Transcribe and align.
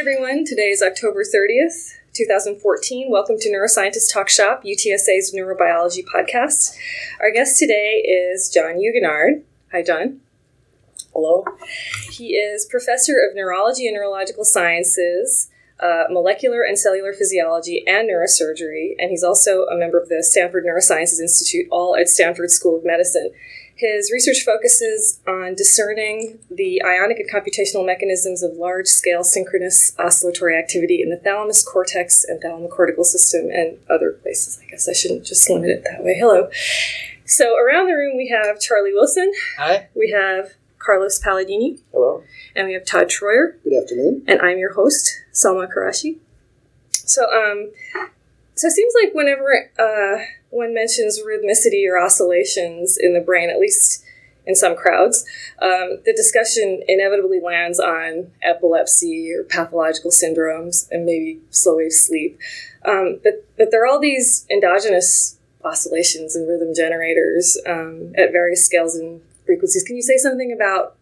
everyone. 0.00 0.46
Today 0.46 0.70
is 0.70 0.80
October 0.80 1.22
30th, 1.22 1.98
2014. 2.14 3.10
Welcome 3.10 3.36
to 3.38 3.50
Neuroscientist 3.50 4.10
Talk 4.10 4.30
Shop, 4.30 4.64
UTSA's 4.64 5.34
neurobiology 5.36 6.02
podcast. 6.02 6.74
Our 7.20 7.30
guest 7.30 7.58
today 7.58 7.96
is 7.96 8.48
John 8.48 8.76
Huguenard. 8.76 9.42
Hi, 9.72 9.82
John. 9.82 10.22
Hello. 11.12 11.44
He 12.10 12.28
is 12.28 12.64
professor 12.64 13.16
of 13.28 13.36
neurology 13.36 13.86
and 13.86 13.94
neurological 13.94 14.46
sciences, 14.46 15.50
uh, 15.80 16.04
molecular 16.10 16.62
and 16.62 16.78
cellular 16.78 17.12
physiology, 17.12 17.84
and 17.86 18.08
neurosurgery, 18.08 18.94
and 18.98 19.10
he's 19.10 19.22
also 19.22 19.66
a 19.66 19.76
member 19.76 20.00
of 20.00 20.08
the 20.08 20.22
Stanford 20.22 20.64
Neurosciences 20.64 21.20
Institute, 21.20 21.66
all 21.70 21.94
at 21.94 22.08
Stanford 22.08 22.50
School 22.50 22.78
of 22.78 22.86
Medicine. 22.86 23.32
His 23.80 24.12
research 24.12 24.42
focuses 24.44 25.20
on 25.26 25.54
discerning 25.54 26.38
the 26.50 26.82
ionic 26.84 27.18
and 27.18 27.30
computational 27.30 27.86
mechanisms 27.86 28.42
of 28.42 28.52
large 28.52 28.86
scale 28.86 29.24
synchronous 29.24 29.98
oscillatory 29.98 30.58
activity 30.58 31.00
in 31.00 31.08
the 31.08 31.16
thalamus, 31.16 31.62
cortex, 31.62 32.22
and 32.22 32.42
thalamocortical 32.42 33.04
system, 33.04 33.48
and 33.50 33.78
other 33.88 34.12
places. 34.12 34.60
I 34.62 34.70
guess 34.70 34.86
I 34.86 34.92
shouldn't 34.92 35.24
just 35.24 35.48
limit 35.48 35.70
it 35.70 35.82
that 35.84 36.04
way. 36.04 36.14
Hello. 36.18 36.50
So, 37.24 37.56
around 37.56 37.86
the 37.86 37.94
room, 37.94 38.18
we 38.18 38.28
have 38.28 38.60
Charlie 38.60 38.92
Wilson. 38.92 39.32
Hi. 39.56 39.88
We 39.94 40.10
have 40.10 40.52
Carlos 40.78 41.18
Paladini. 41.18 41.80
Hello. 41.90 42.22
And 42.54 42.66
we 42.66 42.74
have 42.74 42.84
Todd 42.84 43.06
Troyer. 43.06 43.54
Good 43.64 43.82
afternoon. 43.82 44.24
And 44.28 44.42
I'm 44.42 44.58
your 44.58 44.74
host, 44.74 45.10
Salma 45.32 45.66
Quraishi. 45.72 46.18
So, 46.92 47.22
um, 47.32 47.70
so 48.60 48.66
it 48.66 48.72
seems 48.72 48.92
like 49.02 49.14
whenever 49.14 49.70
uh, 49.78 50.22
one 50.50 50.74
mentions 50.74 51.18
rhythmicity 51.20 51.88
or 51.88 51.98
oscillations 51.98 52.98
in 53.00 53.14
the 53.14 53.20
brain, 53.22 53.48
at 53.48 53.58
least 53.58 54.04
in 54.44 54.54
some 54.54 54.76
crowds, 54.76 55.24
um, 55.62 56.00
the 56.04 56.12
discussion 56.14 56.82
inevitably 56.86 57.40
lands 57.40 57.80
on 57.80 58.30
epilepsy 58.42 59.32
or 59.32 59.44
pathological 59.44 60.10
syndromes 60.10 60.86
and 60.90 61.06
maybe 61.06 61.40
slow 61.48 61.78
wave 61.78 61.90
sleep. 61.90 62.38
Um, 62.84 63.20
but, 63.22 63.48
but 63.56 63.70
there 63.70 63.82
are 63.82 63.86
all 63.86 63.98
these 63.98 64.46
endogenous 64.50 65.38
oscillations 65.64 66.36
and 66.36 66.46
rhythm 66.46 66.74
generators 66.74 67.56
um, 67.66 68.12
at 68.18 68.30
various 68.30 68.62
scales 68.62 68.94
and 68.94 69.22
frequencies. 69.46 69.84
Can 69.84 69.96
you 69.96 70.02
say 70.02 70.18
something 70.18 70.52
about 70.52 70.96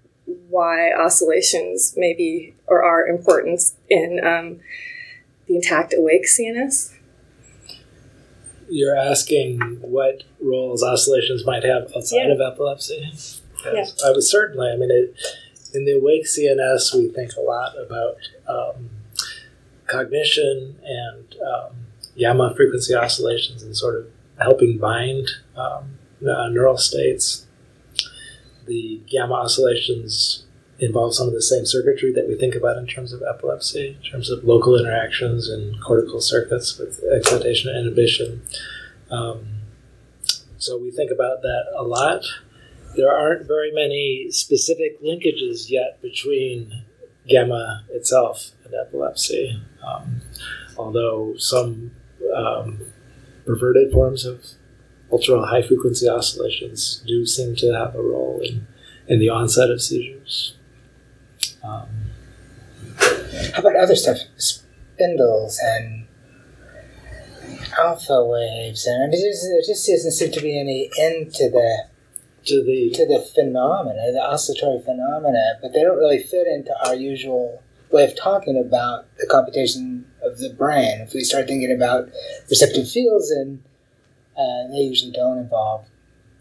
why 0.48 0.92
oscillations 0.92 1.94
may 1.96 2.14
be 2.14 2.54
or 2.68 2.84
are 2.84 3.04
important 3.04 3.62
in 3.90 4.20
um, 4.24 4.60
the 5.48 5.56
intact 5.56 5.92
awake 5.92 6.26
CNS? 6.26 6.94
You're 8.70 8.96
asking 8.96 9.60
what 9.80 10.24
roles 10.40 10.82
oscillations 10.82 11.44
might 11.46 11.64
have 11.64 11.90
outside 11.96 12.26
Yeah. 12.26 12.32
of 12.34 12.40
epilepsy? 12.40 13.00
Yes. 13.12 13.40
Yeah. 13.64 13.84
I 14.06 14.10
would 14.12 14.22
certainly. 14.24 14.68
I 14.70 14.76
mean, 14.76 14.90
it, 14.90 15.14
in 15.74 15.84
the 15.84 15.92
awake 15.92 16.26
CNS, 16.26 16.94
we 16.94 17.08
think 17.08 17.32
a 17.36 17.40
lot 17.40 17.74
about 17.78 18.16
um, 18.48 18.90
cognition 19.86 20.78
and 20.84 21.34
um, 21.46 21.76
gamma 22.16 22.54
frequency 22.54 22.94
oscillations 22.94 23.62
and 23.62 23.76
sort 23.76 23.96
of 23.96 24.06
helping 24.38 24.78
bind 24.78 25.28
um, 25.56 25.98
uh, 26.28 26.48
neural 26.48 26.76
states. 26.76 27.46
The 28.66 29.00
gamma 29.08 29.34
oscillations 29.34 30.44
involve 30.78 31.14
some 31.14 31.26
of 31.26 31.34
the 31.34 31.42
same 31.42 31.66
circuitry 31.66 32.12
that 32.12 32.28
we 32.28 32.36
think 32.36 32.54
about 32.54 32.76
in 32.76 32.86
terms 32.86 33.12
of 33.12 33.22
epilepsy, 33.22 33.96
in 34.00 34.10
terms 34.10 34.30
of 34.30 34.44
local 34.44 34.78
interactions 34.78 35.48
and 35.48 35.80
cortical 35.82 36.20
circuits 36.20 36.78
with 36.78 37.02
excitation 37.14 37.68
and 37.68 37.78
inhibition. 37.86 38.42
Um, 39.10 39.46
so 40.58 40.78
we 40.78 40.90
think 40.90 41.10
about 41.10 41.42
that 41.42 41.64
a 41.76 41.82
lot. 41.82 42.22
There 42.96 43.12
aren't 43.12 43.46
very 43.46 43.72
many 43.72 44.28
specific 44.30 45.02
linkages 45.02 45.68
yet 45.68 46.00
between 46.02 46.84
gamma 47.28 47.84
itself 47.90 48.52
and 48.64 48.74
epilepsy, 48.74 49.60
um, 49.86 50.22
although 50.76 51.34
some 51.36 51.92
um, 52.34 52.80
perverted 53.46 53.92
forms 53.92 54.24
of 54.24 54.44
ultra 55.10 55.44
high 55.46 55.62
frequency 55.62 56.08
oscillations 56.08 57.02
do 57.06 57.24
seem 57.24 57.56
to 57.56 57.72
have 57.72 57.94
a 57.94 58.02
role 58.02 58.40
in, 58.42 58.66
in 59.06 59.18
the 59.18 59.28
onset 59.28 59.70
of 59.70 59.80
seizures. 59.80 60.57
Um, 61.62 61.88
How 63.54 63.60
about 63.60 63.76
other 63.76 63.96
stuff? 63.96 64.18
Spindles 64.36 65.58
and 65.62 66.06
alpha 67.78 68.24
waves, 68.24 68.86
and 68.86 69.02
I 69.02 69.06
mean, 69.06 69.20
there's- 69.20 69.42
there 69.42 69.60
just 69.60 69.86
doesn't 69.86 70.12
seem 70.12 70.30
to 70.32 70.40
be 70.40 70.58
any 70.58 70.90
end 70.98 71.34
to 71.34 71.50
the 71.50 71.84
to 72.46 72.62
the 72.64 72.90
to 72.90 73.04
the 73.06 73.20
phenomena, 73.20 74.12
the 74.12 74.20
oscillatory 74.22 74.80
phenomena, 74.80 75.58
but 75.60 75.72
they 75.72 75.82
don't 75.82 75.98
really 75.98 76.22
fit 76.22 76.46
into 76.46 76.72
our 76.86 76.94
usual 76.94 77.62
way 77.90 78.04
of 78.04 78.14
talking 78.16 78.56
about 78.58 79.06
the 79.18 79.26
computation 79.26 80.06
of 80.22 80.38
the 80.38 80.50
brain. 80.50 81.00
If 81.00 81.14
we 81.14 81.24
start 81.24 81.46
thinking 81.46 81.72
about 81.72 82.08
receptive 82.48 82.88
fields, 82.88 83.30
and 83.30 83.62
uh, 84.36 84.68
they 84.68 84.78
usually 84.78 85.12
don't 85.12 85.38
involve 85.38 85.84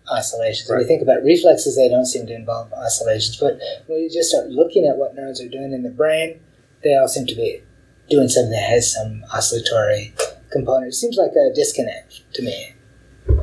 oscillations. 0.09 0.69
When 0.69 0.79
you 0.79 0.88
think 0.88 1.01
about 1.01 1.23
reflexes, 1.23 1.75
they 1.75 1.90
don't 1.90 2.06
seem 2.06 2.28
to 2.28 2.35
involve 2.35 2.72
oscillations. 2.73 3.38
But 3.38 3.59
when 3.88 4.00
you 4.00 4.09
just 4.09 4.29
start 4.29 4.50
looking 4.50 4.85
at 4.85 4.97
what 4.97 5.16
neurons 5.16 5.41
are 5.41 5.50
doing 5.50 5.73
in 5.73 5.84
the 5.84 5.90
brain, 5.90 6.40
they 6.84 6.95
all 6.95 7.07
seem 7.07 7.25
to 7.28 7.35
be 7.35 7.62
doing 8.09 8.29
something 8.29 8.51
that 8.51 8.69
has 8.69 8.94
some 8.94 9.23
oscillatory 9.34 10.13
component. 10.51 10.90
It 10.90 10.96
seems 10.96 11.17
like 11.17 11.31
a 11.31 11.53
disconnect 11.53 12.34
to 12.34 12.41
me. 12.41 12.73
Uh, 13.29 13.34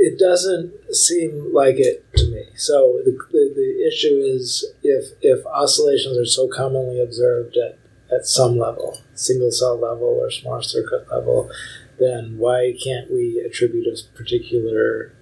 it 0.00 0.18
doesn't 0.18 0.94
seem 0.94 1.52
like 1.54 1.76
it 1.78 2.04
to 2.16 2.28
me. 2.30 2.46
So 2.56 3.00
the, 3.04 3.12
the, 3.30 3.52
the 3.54 3.88
issue 3.88 4.20
is 4.22 4.66
if 4.82 5.12
if 5.22 5.44
oscillations 5.46 6.18
are 6.18 6.26
so 6.26 6.48
commonly 6.48 7.00
observed 7.00 7.56
at, 7.56 7.78
at 8.14 8.26
some 8.26 8.58
level, 8.58 9.00
single 9.14 9.50
cell 9.50 9.78
level 9.78 10.08
or 10.20 10.30
small 10.30 10.60
circuit 10.62 11.10
level, 11.10 11.50
then 11.98 12.36
why 12.36 12.76
can't 12.82 13.10
we 13.10 13.42
attribute 13.46 13.86
a 13.86 13.96
particular 14.14 15.12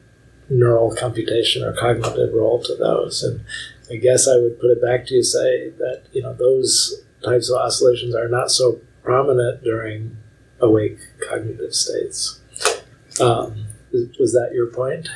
neural 0.51 0.95
computation 0.95 1.63
or 1.65 1.73
cognitive 1.73 2.35
role 2.35 2.63
to 2.65 2.75
those? 2.75 3.23
And 3.23 3.41
I 3.91 3.97
guess 3.97 4.29
I 4.29 4.37
would 4.37 4.61
put 4.61 4.71
it 4.71 4.83
back 4.83 5.07
to 5.07 5.15
you 5.15 5.23
say 5.23 5.71
that 5.71 6.03
you 6.13 6.23
know 6.23 6.35
those 6.35 7.03
types 7.25 7.51
of 7.51 7.57
oscillations 7.59 8.15
are 8.15 8.29
not 8.29 8.51
so 8.51 8.81
prominent 9.03 9.63
during 9.63 10.17
awake 10.61 10.99
cognitive 11.29 11.75
states. 11.75 12.41
Um, 13.21 13.67
was- 13.93 14.33
that 14.33 14.51
your 14.55 14.69
point? 14.69 15.09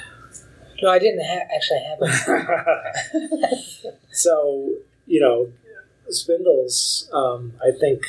No, 0.82 0.90
I 0.90 0.98
didn't 0.98 1.24
ha- 1.24 1.48
actually 1.54 1.82
have 1.84 1.98
it. 2.02 3.94
so 4.10 4.72
you 5.06 5.20
know 5.20 5.52
spindles 6.10 7.08
um, 7.12 7.52
i 7.62 7.70
think 7.78 8.02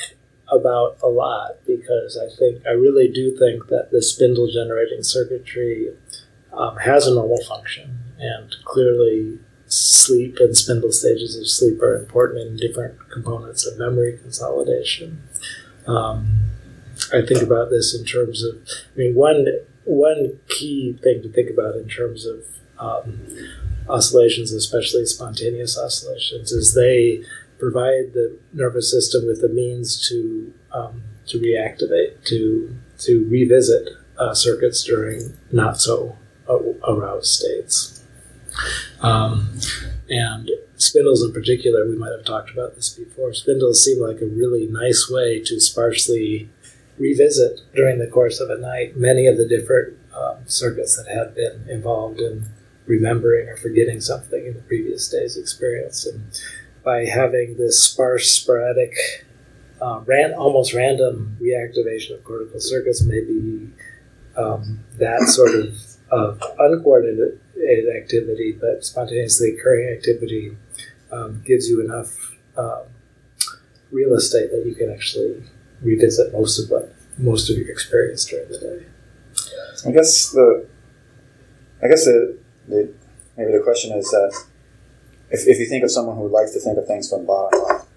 about 0.52 0.96
a 1.02 1.08
lot 1.08 1.56
because 1.66 2.18
i 2.18 2.28
think 2.38 2.64
i 2.66 2.70
really 2.70 3.08
do 3.08 3.36
think 3.36 3.68
that 3.68 3.90
the 3.90 4.02
spindle 4.02 4.48
generating 4.52 5.02
circuitry 5.02 5.88
um, 6.56 6.76
has 6.78 7.06
a 7.06 7.14
normal 7.14 7.42
function 7.44 7.98
and 8.18 8.54
clearly 8.64 9.38
sleep 9.66 10.36
and 10.38 10.56
spindle 10.56 10.92
stages 10.92 11.36
of 11.36 11.48
sleep 11.48 11.82
are 11.82 11.96
important 11.96 12.40
in 12.40 12.56
different 12.56 12.98
components 13.10 13.66
of 13.66 13.78
memory 13.78 14.18
consolidation. 14.22 15.22
Um, 15.86 16.50
i 17.12 17.20
think 17.20 17.42
about 17.42 17.68
this 17.68 17.94
in 17.94 18.06
terms 18.06 18.42
of 18.42 18.56
i 18.94 18.98
mean 18.98 19.14
one 19.14 19.46
one 19.84 20.38
key 20.48 20.98
thing 21.02 21.22
to 21.22 21.28
think 21.28 21.50
about 21.50 21.76
in 21.76 21.88
terms 21.88 22.26
of 22.26 22.42
um, 22.78 23.20
oscillations, 23.88 24.52
especially 24.52 25.06
spontaneous 25.06 25.78
oscillations, 25.78 26.52
is 26.52 26.74
they 26.74 27.22
provide 27.58 28.12
the 28.12 28.38
nervous 28.52 28.90
system 28.90 29.26
with 29.26 29.40
the 29.40 29.48
means 29.48 30.06
to 30.08 30.52
um, 30.72 31.02
to 31.26 31.38
reactivate, 31.38 32.24
to 32.24 32.76
to 32.98 33.26
revisit 33.28 33.90
uh, 34.18 34.34
circuits 34.34 34.82
during 34.84 35.36
not 35.52 35.80
so 35.80 36.16
aroused 36.48 37.26
states. 37.26 38.04
Um, 39.00 39.58
and 40.08 40.50
spindles, 40.76 41.22
in 41.22 41.32
particular, 41.32 41.86
we 41.86 41.96
might 41.96 42.12
have 42.12 42.24
talked 42.24 42.50
about 42.50 42.74
this 42.74 42.90
before. 42.90 43.34
Spindles 43.34 43.84
seem 43.84 44.00
like 44.00 44.20
a 44.20 44.26
really 44.26 44.66
nice 44.66 45.08
way 45.10 45.42
to 45.42 45.60
sparsely 45.60 46.48
revisit 46.98 47.60
during 47.74 47.98
the 47.98 48.06
course 48.06 48.40
of 48.40 48.48
a 48.48 48.58
night 48.58 48.96
many 48.96 49.26
of 49.26 49.36
the 49.36 49.46
different 49.46 49.98
um, 50.16 50.38
circuits 50.46 50.96
that 50.96 51.12
had 51.12 51.34
been 51.34 51.68
involved 51.68 52.20
in 52.20 52.46
remembering 52.86 53.48
or 53.48 53.56
forgetting 53.56 54.00
something 54.00 54.46
in 54.46 54.54
the 54.54 54.62
previous 54.62 55.08
day's 55.08 55.36
experience. 55.36 56.06
And 56.06 56.24
by 56.84 57.04
having 57.04 57.56
this 57.56 57.82
sparse, 57.82 58.30
sporadic, 58.30 58.94
uh, 59.80 60.00
ran, 60.06 60.32
almost 60.32 60.72
random 60.72 61.36
reactivation 61.40 62.14
of 62.14 62.24
cortical 62.24 62.60
circuits, 62.60 63.02
maybe 63.02 63.70
um, 64.36 64.84
that 64.98 65.22
sort 65.22 65.54
of, 65.54 65.76
of 66.10 66.40
uncoordinated 66.58 67.40
activity, 67.96 68.52
but 68.52 68.84
spontaneously 68.84 69.56
occurring 69.56 69.88
activity, 69.96 70.56
um, 71.10 71.42
gives 71.44 71.68
you 71.68 71.80
enough 71.80 72.36
um, 72.56 72.82
real 73.90 74.14
estate 74.14 74.50
that 74.50 74.64
you 74.66 74.74
can 74.74 74.92
actually 74.92 75.42
revisit 75.82 76.32
most 76.32 76.58
of 76.58 76.70
what 76.70 76.94
most 77.18 77.50
of 77.50 77.56
your 77.56 77.70
experience 77.70 78.24
during 78.24 78.48
the 78.48 78.58
day. 78.58 78.86
I 79.86 79.90
guess 79.92 80.30
the, 80.30 80.66
I 81.82 81.88
guess 81.88 82.04
the, 82.04 82.38
the 82.68 82.92
maybe 83.36 83.52
the 83.52 83.62
question 83.62 83.96
is 83.96 84.10
that 84.10 84.44
if, 85.30 85.46
if 85.46 85.58
you 85.58 85.66
think 85.66 85.84
of 85.84 85.90
someone 85.90 86.16
who 86.16 86.28
likes 86.28 86.52
to 86.52 86.60
think 86.60 86.78
of 86.78 86.86
things 86.86 87.08
from 87.10 87.26
bottom 87.26 87.60
up, 87.70 87.88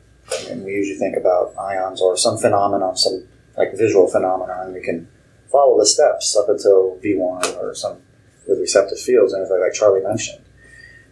and 0.49 0.63
we 0.63 0.71
usually 0.73 0.97
think 0.97 1.17
about 1.17 1.53
ions 1.57 2.01
or 2.01 2.17
some 2.17 2.37
phenomenon, 2.37 2.95
some 2.95 3.27
like 3.57 3.75
visual 3.77 4.07
phenomenon, 4.07 4.73
we 4.73 4.81
can 4.81 5.07
follow 5.51 5.77
the 5.77 5.85
steps 5.85 6.35
up 6.37 6.49
until 6.49 6.97
V1 7.03 7.57
or 7.57 7.73
some 7.75 7.97
with 8.47 8.59
receptive 8.59 8.99
fields, 8.99 9.33
and 9.33 9.47
like, 9.49 9.59
like 9.59 9.73
Charlie 9.73 10.01
mentioned. 10.01 10.43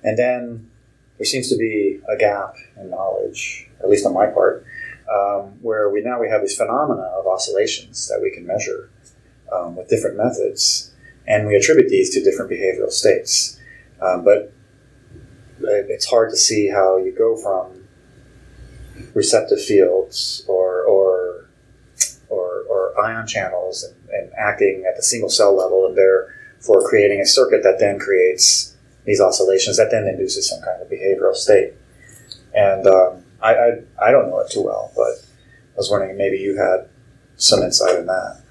And 0.04 0.18
then 0.18 0.70
there 1.18 1.26
seems 1.26 1.50
to 1.50 1.58
be 1.58 2.00
a 2.10 2.18
gap 2.18 2.56
in 2.78 2.90
knowledge, 2.90 3.70
at 3.80 3.90
least 3.90 4.06
on 4.06 4.14
my 4.14 4.28
part, 4.28 4.66
um, 5.12 5.62
where 5.62 5.90
we 5.90 6.02
now 6.02 6.20
we 6.20 6.30
have 6.30 6.42
these 6.42 6.58
phenomena 6.58 7.04
of 7.04 7.28
oscillations 7.28 8.08
that 8.08 8.20
we 8.22 8.32
can 8.32 8.46
measure 8.46 8.90
um, 9.52 9.76
with 9.76 9.88
different 9.88 10.18
methods, 10.18 10.92
and 11.28 11.48
we 11.48 11.56
attribute 11.56 11.90
these 11.90 12.10
to 12.12 12.24
different 12.24 12.52
behavioral 12.52 12.92
states. 12.92 13.60
Um, 14.02 14.24
but 14.24 14.54
it's 15.60 16.06
hard 16.06 16.30
to 16.32 16.38
see 16.38 16.70
how 16.70 16.98
you 16.98 17.12
go 17.12 17.36
from 17.36 17.88
receptive 19.14 19.64
fields 19.64 20.46
or 20.48 20.57
ion 23.14 23.28
channels 23.28 23.84
and, 23.84 23.96
and, 24.10 24.32
acting 24.38 24.86
at 24.88 24.96
the 24.96 25.04
single 25.04 25.30
cell 25.30 25.56
level 25.56 25.86
and 25.88 25.98
therefore 25.98 26.88
creating 26.88 27.20
a 27.20 27.26
circuit 27.26 27.64
that 27.64 27.80
then 27.80 28.00
creates 28.00 28.76
these 29.06 29.22
oscillations 29.22 29.78
that 29.78 29.90
then 29.90 30.08
induces 30.08 30.50
some 30.50 30.62
kind 30.62 30.82
of 30.82 30.90
behavioral 30.90 31.34
state. 31.34 31.74
And 32.54 32.86
um, 32.88 33.24
I, 33.42 33.56
I, 33.56 33.70
I 34.08 34.12
don't 34.12 34.30
know 34.30 34.40
it 34.40 34.52
too 34.52 34.64
well, 34.64 34.92
but 34.96 35.26
I 35.74 35.78
was 35.78 35.90
wondering 35.90 36.18
maybe 36.18 36.38
you 36.38 36.58
had 36.58 36.90
some 37.38 37.62
insight 37.62 38.00
in 38.00 38.06
that. 38.08 38.42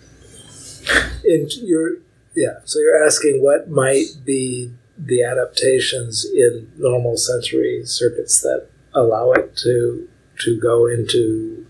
And 1.25 1.53
you're 1.55 1.97
yeah, 2.37 2.59
so 2.65 2.79
you're 2.79 3.05
asking 3.05 3.43
what 3.43 3.69
might 3.69 4.07
be 4.25 4.73
the 4.99 5.23
adaptations 5.23 6.25
in 6.25 6.71
normal 6.77 7.17
sensory 7.17 7.83
circuits 7.85 8.41
that 8.43 8.69
allow 8.95 9.33
it 9.33 9.57
to 9.57 10.09
to 10.41 10.61
go 10.61 10.87
into 10.87 11.67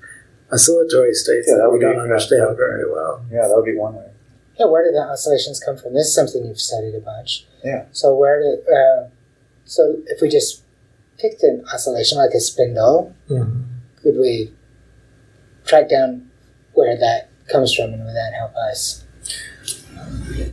oscillatory 0.56 1.14
states 1.14 1.46
yeah, 1.48 1.56
that, 1.56 1.68
that 1.68 1.70
we 1.70 1.78
don't 1.78 2.00
understand 2.00 2.56
very 2.56 2.88
well. 2.90 3.24
Yeah, 3.30 3.46
that 3.48 3.54
would 3.54 3.64
be 3.64 3.76
one 3.76 3.94
way. 3.94 4.10
Yeah, 4.58 4.66
where 4.66 4.84
do 4.84 4.90
the 4.90 5.04
oscillations 5.04 5.60
come 5.60 5.76
from? 5.76 5.92
This 5.92 6.08
is 6.08 6.14
something 6.14 6.44
you've 6.44 6.60
studied 6.60 6.94
a 6.94 7.00
bunch. 7.00 7.44
Yeah. 7.62 7.84
So 7.92 8.14
where 8.14 8.40
do 8.40 8.62
uh, 8.72 9.08
so 9.64 10.00
if 10.06 10.22
we 10.22 10.28
just 10.28 10.62
picked 11.18 11.42
an 11.42 11.64
oscillation 11.72 12.18
like 12.18 12.32
a 12.34 12.40
spindle, 12.40 13.14
mm-hmm. 13.28 13.62
could 14.02 14.16
we 14.16 14.52
track 15.64 15.90
down 15.90 16.30
where 16.72 16.96
that 16.96 17.30
comes 17.48 17.74
from, 17.74 17.92
and 17.92 18.04
would 18.04 18.14
that 18.14 18.32
help 18.36 18.54
us? 18.54 19.04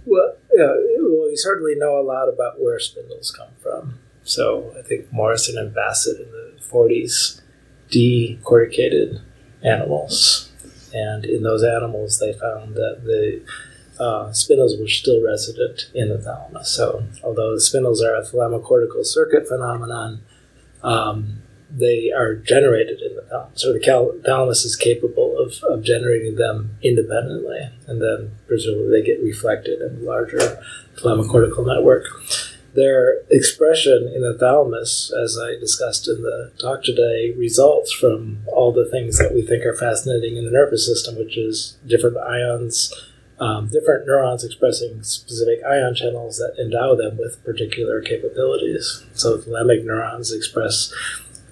Well, 0.06 0.36
yeah, 0.56 0.74
well, 1.00 1.28
we 1.28 1.36
certainly 1.36 1.76
know 1.76 2.00
a 2.00 2.04
lot 2.04 2.30
about 2.30 2.62
where 2.62 2.80
spindles 2.80 3.32
come 3.32 3.50
from. 3.62 4.00
So 4.24 4.74
I 4.78 4.82
think 4.82 5.12
Morison 5.12 5.58
and 5.58 5.74
Bassett 5.74 6.20
in 6.20 6.32
the 6.32 6.54
40s 6.62 7.42
decorticated 7.92 9.22
animals. 9.64 10.52
And 10.94 11.26
in 11.26 11.44
those 11.44 11.64
animals, 11.64 12.20
they 12.20 12.34
found 12.34 12.76
that 12.76 13.02
the 13.04 13.42
uh, 14.00 14.32
spindles 14.32 14.78
were 14.80 14.88
still 14.88 15.24
resident 15.24 15.90
in 15.94 16.10
the 16.10 16.18
thalamus. 16.18 16.70
So, 16.70 17.04
although 17.24 17.54
the 17.54 17.62
spindles 17.62 18.02
are 18.02 18.16
a 18.16 18.24
thalamocortical 18.24 19.06
circuit 19.06 19.48
phenomenon, 19.48 20.22
um, 20.84 21.42
they 21.70 22.12
are 22.12 22.36
generated 22.36 23.02
in 23.02 23.16
the 23.16 23.24
thalamus. 23.24 23.62
So, 23.62 23.74
the 23.74 23.80
cal- 23.80 24.14
thalamus 24.24 24.66
is 24.66 24.76
capable 24.76 25.38
of, 25.38 25.64
of 25.64 25.84
generating 25.84 26.36
them 26.36 26.78
independently, 26.84 27.70
and 27.88 28.02
then 28.02 28.32
presumably 28.48 28.90
they 28.90 29.06
get 29.06 29.24
reflected 29.24 29.82
in 29.82 30.00
the 30.00 30.06
larger 30.06 30.62
thalamocortical 30.96 31.66
network 31.66 32.06
their 32.74 33.22
expression 33.30 34.12
in 34.14 34.22
the 34.22 34.36
thalamus, 34.38 35.14
as 35.24 35.38
I 35.38 35.60
discussed 35.60 36.08
in 36.08 36.24
the 36.24 36.52
talk 36.60 36.84
today, 36.84 37.32
results 37.38 37.92
from 37.92 38.40
all 38.48 38.72
the 38.72 38.90
things 38.90 39.18
that 39.20 39.34
we 39.34 39.42
think 39.42 39.66
are 39.66 39.76
fascinating 39.76 40.38
in 40.38 40.46
the 40.46 40.52
nervous 40.52 40.86
system, 40.86 41.16
which 41.18 41.38
is 41.38 41.78
different 41.86 42.18
ions, 42.18 42.94
um, 43.40 43.68
different 43.68 44.08
neurons 44.08 44.44
expressing 44.44 45.04
specific 45.04 45.60
ion 45.64 45.94
channels 45.94 46.38
that 46.38 46.56
endow 46.60 46.96
them 46.96 47.18
with 47.18 47.44
particular 47.44 48.02
capabilities. 48.02 49.04
So, 49.14 49.38
thalamic 49.38 49.86
neurons 49.86 50.32
express 50.32 50.92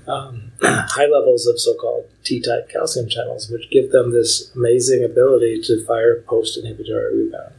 um, 0.08 0.52
high 0.62 1.06
levels 1.06 1.46
of 1.46 1.60
so 1.60 1.76
called 1.76 2.10
T 2.24 2.42
type 2.42 2.70
calcium 2.70 3.08
channels, 3.08 3.50
which 3.50 3.70
give 3.70 3.92
them 3.92 4.12
this 4.12 4.52
amazing 4.56 5.04
ability 5.04 5.62
to 5.64 5.86
fire 5.86 6.22
post 6.22 6.58
inhibitory 6.58 7.16
rebound 7.26 7.54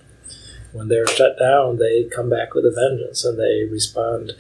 when 0.73 0.89
they're 0.89 1.07
shut 1.07 1.39
down, 1.39 1.79
they 1.79 2.05
come 2.05 2.31
back 2.31 2.55
with 2.55 2.65
a 2.65 2.71
vengeance 2.71 3.25
and 3.25 3.39
they 3.39 3.65
respond 3.71 4.33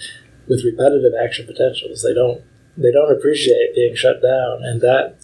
with 0.48 0.64
repetitive 0.64 1.12
action 1.22 1.46
potentials. 1.46 2.02
They 2.02 2.14
don't 2.14 2.42
they 2.76 2.90
don't 2.90 3.12
appreciate 3.12 3.74
being 3.74 3.94
shut 3.94 4.22
down, 4.22 4.62
and 4.62 4.80
that 4.80 5.16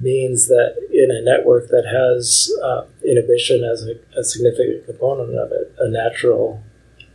means 0.00 0.48
that 0.48 0.76
in 0.90 1.10
a 1.10 1.22
network 1.22 1.68
that 1.68 1.84
has 1.86 2.50
uh, 2.62 2.84
inhibition 3.06 3.62
as 3.62 3.86
a, 3.86 3.94
a, 4.18 4.24
significant 4.24 4.86
component 4.86 5.38
of 5.38 5.52
it, 5.52 5.74
a 5.78 5.88
natural 5.88 6.62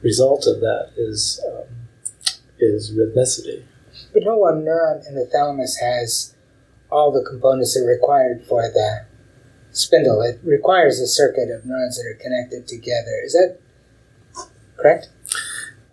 result 0.02 0.48
of 0.48 0.62
that 0.62 0.92
is 0.96 1.44
um, 1.52 1.66
is 2.60 2.92
rhythmicity. 2.92 3.64
But 4.14 4.24
no 4.24 4.38
one 4.38 4.64
neuron 4.64 5.08
in 5.08 5.16
the 5.16 5.26
thalamus 5.26 5.78
has 5.78 6.36
all 6.92 7.12
the 7.12 7.28
components 7.28 7.74
that 7.74 7.82
are 7.82 7.88
required 7.88 8.46
for 8.46 8.62
the 8.62 9.06
spindle. 9.72 10.22
It 10.22 10.40
requires 10.44 11.00
a 11.00 11.08
circuit 11.08 11.50
of 11.50 11.66
neurons 11.66 11.98
that 11.98 12.10
are 12.10 12.16
connected 12.16 12.68
together. 12.68 13.22
Is 13.24 13.34
that 13.34 13.58
correct? 14.78 15.10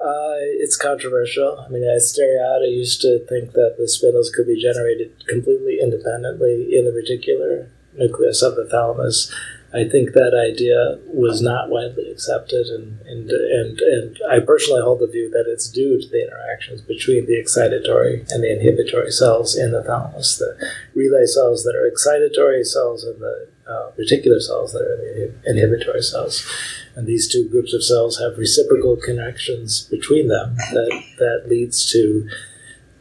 Uh, 0.00 0.36
it's 0.60 0.76
controversial. 0.76 1.58
I 1.58 1.68
mean, 1.68 1.82
Steriade 1.82 2.70
used 2.70 3.00
to 3.00 3.24
think 3.26 3.52
that 3.52 3.76
the 3.78 3.88
spindles 3.88 4.30
could 4.30 4.46
be 4.46 4.60
generated 4.60 5.26
completely 5.26 5.78
independently 5.80 6.76
in 6.76 6.84
the 6.84 6.90
reticular 6.90 7.68
nucleus 7.96 8.42
of 8.42 8.56
the 8.56 8.66
thalamus. 8.66 9.32
I 9.72 9.84
think 9.88 10.12
that 10.12 10.32
idea 10.32 10.98
was 11.06 11.42
not 11.42 11.70
widely 11.70 12.10
accepted, 12.10 12.66
and, 12.66 13.00
and, 13.02 13.30
and, 13.30 13.80
and 13.80 14.18
I 14.30 14.38
personally 14.40 14.80
hold 14.80 15.00
the 15.00 15.06
view 15.06 15.28
that 15.30 15.44
it's 15.48 15.68
due 15.68 16.00
to 16.00 16.08
the 16.08 16.22
interactions 16.22 16.82
between 16.82 17.26
the 17.26 17.34
excitatory 17.34 18.30
and 18.30 18.44
the 18.44 18.52
inhibitory 18.52 19.10
cells 19.10 19.56
in 19.56 19.72
the 19.72 19.82
thalamus. 19.82 20.38
The 20.38 20.56
relay 20.94 21.26
cells 21.26 21.64
that 21.64 21.74
are 21.74 21.90
excitatory 21.90 22.64
cells 22.64 23.02
and 23.04 23.20
the 23.20 23.48
uh, 23.68 23.90
reticular 23.98 24.40
cells 24.40 24.72
that 24.72 24.82
are 24.82 24.96
the 24.96 25.34
inhibitory 25.44 26.02
cells. 26.02 26.46
And 26.94 27.06
these 27.06 27.28
two 27.30 27.48
groups 27.48 27.74
of 27.74 27.84
cells 27.84 28.18
have 28.18 28.38
reciprocal 28.38 28.96
connections 28.96 29.82
between 29.82 30.28
them 30.28 30.56
that, 30.56 31.02
that 31.18 31.44
leads 31.48 31.90
to 31.92 32.28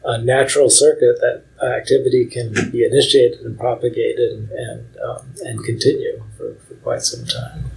a 0.03 0.17
natural 0.19 0.69
circuit 0.69 1.19
that 1.21 1.43
activity 1.63 2.25
can 2.25 2.53
be 2.71 2.83
initiated 2.83 3.39
and 3.41 3.57
propagated 3.57 4.31
and, 4.31 4.51
and, 4.51 4.97
um, 4.97 5.33
and 5.43 5.63
continue 5.63 6.23
for, 6.37 6.55
for 6.67 6.75
quite 6.75 7.01
some 7.01 7.25
time. 7.25 7.71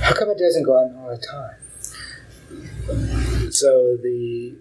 How 0.00 0.14
come 0.14 0.30
it 0.30 0.38
doesn't 0.38 0.62
go 0.62 0.72
on 0.72 0.96
all 0.96 1.10
the 1.10 1.18
time? 1.18 1.56
So 3.50 3.96
the 4.02 4.54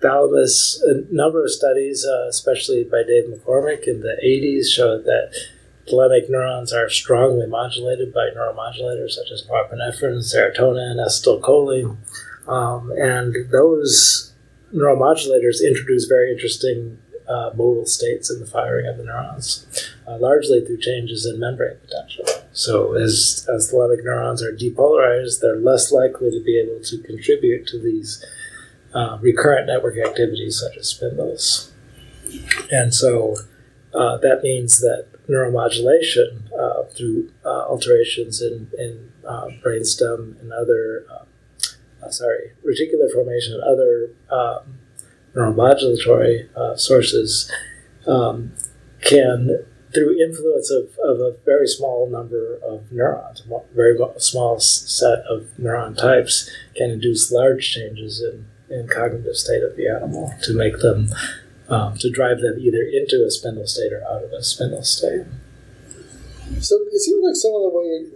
thalamus, 0.00 0.82
a 0.84 1.12
number 1.12 1.42
of 1.42 1.50
studies, 1.50 2.06
uh, 2.06 2.26
especially 2.28 2.84
by 2.84 3.02
Dave 3.06 3.24
McCormick 3.24 3.86
in 3.86 4.00
the 4.00 4.16
80s, 4.24 4.72
showed 4.72 5.04
that 5.04 5.32
Thalamic 5.88 6.28
neurons 6.28 6.72
are 6.72 6.88
strongly 6.88 7.46
modulated 7.46 8.12
by 8.12 8.30
neuromodulators 8.36 9.12
such 9.12 9.30
as 9.30 9.46
norepinephrine, 9.46 10.18
serotonin, 10.18 10.96
acetylcholine, 10.96 11.96
um, 12.48 12.92
and 12.96 13.34
those 13.50 14.32
neuromodulators 14.74 15.64
introduce 15.64 16.06
very 16.06 16.32
interesting 16.32 16.98
uh, 17.28 17.50
modal 17.54 17.86
states 17.86 18.30
in 18.30 18.40
the 18.40 18.46
firing 18.46 18.86
of 18.86 18.98
the 18.98 19.04
neurons, 19.04 19.66
uh, 20.06 20.16
largely 20.18 20.64
through 20.64 20.78
changes 20.78 21.26
in 21.26 21.40
membrane 21.40 21.76
potential. 21.78 22.24
So, 22.52 22.94
as, 22.94 23.46
as 23.52 23.70
thalamic 23.70 24.04
neurons 24.04 24.42
are 24.42 24.52
depolarized, 24.52 25.40
they're 25.40 25.56
less 25.56 25.90
likely 25.92 26.30
to 26.30 26.42
be 26.42 26.58
able 26.58 26.80
to 26.82 26.98
contribute 26.98 27.66
to 27.68 27.78
these 27.78 28.24
uh, 28.94 29.18
recurrent 29.20 29.66
network 29.66 29.98
activities 29.98 30.58
such 30.60 30.76
as 30.76 30.88
spindles. 30.88 31.72
And 32.70 32.94
so 32.94 33.36
uh, 33.94 34.16
that 34.18 34.42
means 34.42 34.80
that 34.80 35.06
neuromodulation 35.28 36.50
uh, 36.58 36.84
through 36.84 37.30
uh, 37.44 37.66
alterations 37.68 38.40
in, 38.40 38.70
in 38.78 39.12
uh, 39.26 39.48
brainstem 39.64 40.40
and 40.40 40.52
other, 40.52 41.04
uh, 41.10 41.24
uh, 42.04 42.10
sorry, 42.10 42.52
reticular 42.64 43.12
formation 43.12 43.54
and 43.54 43.62
other 43.62 44.10
um, 44.30 44.78
neuromodulatory 45.34 46.48
uh, 46.56 46.76
sources 46.76 47.50
um, 48.06 48.52
can, 49.02 49.64
through 49.92 50.16
influence 50.20 50.70
of, 50.70 50.96
of 51.04 51.20
a 51.20 51.36
very 51.44 51.66
small 51.66 52.08
number 52.08 52.56
of 52.64 52.90
neurons, 52.92 53.42
a 53.50 53.74
very 53.74 53.96
small 54.18 54.60
set 54.60 55.18
of 55.28 55.48
neuron 55.58 55.96
types, 55.96 56.50
can 56.76 56.90
induce 56.90 57.32
large 57.32 57.72
changes 57.72 58.22
in, 58.22 58.46
in 58.74 58.86
cognitive 58.88 59.36
state 59.36 59.62
of 59.62 59.76
the 59.76 59.88
animal 59.88 60.32
to 60.42 60.54
make 60.54 60.78
them 60.78 61.08
um, 61.68 61.96
to 61.98 62.10
drive 62.10 62.40
them 62.40 62.58
either 62.58 62.82
into 62.82 63.24
a 63.26 63.30
spindle 63.30 63.66
state 63.66 63.92
or 63.92 64.02
out 64.04 64.24
of 64.24 64.32
a 64.32 64.42
spindle 64.42 64.82
state. 64.82 65.26
So 66.60 66.78
it 66.92 67.00
seems 67.00 67.24
like 67.24 67.34
some 67.34 67.54
of 67.54 67.62
the 67.62 67.72
way, 67.74 68.06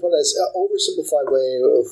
but 0.00 0.12
as 0.14 0.34
an 0.38 0.48
oversimplified 0.54 1.32
way 1.32 1.58
of, 1.64 1.86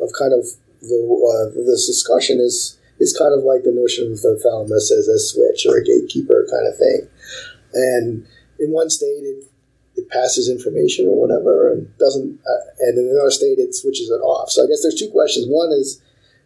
of 0.00 0.12
kind 0.18 0.32
of 0.32 0.46
the 0.80 0.96
uh, 0.96 1.50
this 1.66 1.86
discussion 1.86 2.38
is 2.38 2.78
is 2.98 3.16
kind 3.16 3.36
of 3.36 3.44
like 3.44 3.62
the 3.62 3.72
notion 3.72 4.10
of 4.12 4.20
the 4.22 4.38
thalamus 4.42 4.90
as 4.90 5.06
a 5.08 5.18
switch 5.18 5.66
or 5.66 5.78
a 5.78 5.84
gatekeeper 5.84 6.46
kind 6.50 6.66
of 6.66 6.76
thing. 6.78 7.08
And 7.74 8.26
in 8.58 8.72
one 8.72 8.90
state, 8.90 9.22
it, 9.22 9.44
it 9.96 10.08
passes 10.08 10.48
information 10.50 11.06
or 11.06 11.14
whatever, 11.20 11.70
and 11.70 11.86
doesn't. 11.98 12.40
Uh, 12.40 12.62
and 12.80 12.98
in 12.98 13.10
another 13.10 13.30
state, 13.30 13.58
it 13.58 13.74
switches 13.74 14.10
it 14.10 14.22
off. 14.22 14.50
So 14.50 14.64
I 14.64 14.66
guess 14.66 14.82
there's 14.82 14.98
two 14.98 15.10
questions. 15.10 15.46
One 15.48 15.70
is, 15.70 16.00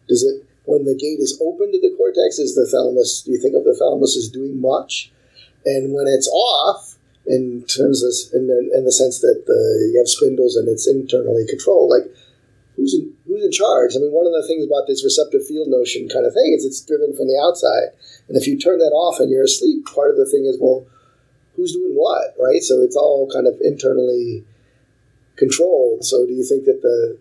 does 0.09 0.25
it 0.25 0.45
when 0.65 0.85
the 0.85 0.95
gate 0.95 1.19
is 1.19 1.39
open 1.43 1.73
to 1.73 1.81
the 1.81 1.95
cortex, 1.97 2.39
is 2.39 2.55
the 2.55 2.69
thalamus? 2.71 3.23
Do 3.23 3.33
you 3.33 3.39
think 3.39 3.55
of 3.55 3.65
the 3.65 3.75
thalamus 3.75 4.17
as 4.17 4.29
doing 4.29 4.61
much? 4.61 5.11
And 5.65 5.93
when 5.93 6.07
it's 6.07 6.29
off, 6.29 6.97
in 7.27 7.63
terms 7.71 8.03
of 8.03 8.11
in 8.35 8.49
the, 8.49 8.71
in 8.75 8.85
the 8.85 8.93
sense 8.93 9.21
that 9.21 9.45
the, 9.47 9.61
you 9.93 9.99
have 9.99 10.09
spindles 10.09 10.57
and 10.57 10.67
it's 10.69 10.89
internally 10.89 11.47
controlled, 11.47 11.91
like 11.91 12.11
who's 12.75 12.95
in, 12.95 13.15
who's 13.27 13.45
in 13.45 13.53
charge? 13.53 13.95
I 13.95 14.03
mean, 14.03 14.11
one 14.11 14.27
of 14.27 14.35
the 14.35 14.47
things 14.47 14.67
about 14.67 14.91
this 14.91 15.05
receptive 15.05 15.47
field 15.47 15.69
notion 15.69 16.09
kind 16.09 16.27
of 16.27 16.35
thing 16.35 16.51
is 16.51 16.65
it's 16.65 16.83
driven 16.83 17.15
from 17.15 17.31
the 17.31 17.39
outside, 17.39 17.95
and 18.27 18.37
if 18.37 18.47
you 18.47 18.59
turn 18.59 18.79
that 18.79 18.91
off 18.91 19.21
and 19.21 19.31
you're 19.31 19.47
asleep, 19.47 19.87
part 19.87 20.11
of 20.11 20.17
the 20.17 20.27
thing 20.27 20.47
is 20.47 20.59
well, 20.59 20.87
who's 21.55 21.73
doing 21.73 21.95
what, 21.95 22.35
right? 22.43 22.63
So 22.63 22.83
it's 22.83 22.97
all 22.97 23.31
kind 23.31 23.47
of 23.47 23.55
internally 23.63 24.45
controlled. 25.37 26.05
So 26.05 26.27
do 26.27 26.33
you 26.33 26.43
think 26.43 26.65
that 26.65 26.83
the 26.83 27.19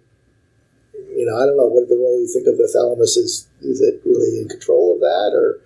you 1.10 1.25
know, 1.25 1.38
I 1.38 1.46
don't 1.46 1.58
know 1.58 1.67
what 1.67 1.89
the 1.89 1.98
role 1.98 2.20
you 2.20 2.27
think 2.27 2.48
of 2.48 2.58
the 2.58 2.70
thalamus 2.72 3.17
is. 3.17 3.48
Is 3.62 3.81
it 3.81 4.01
really 4.05 4.41
in 4.41 4.50
control 4.50 4.93
of 4.96 5.00
that, 5.00 5.31
or 5.34 5.60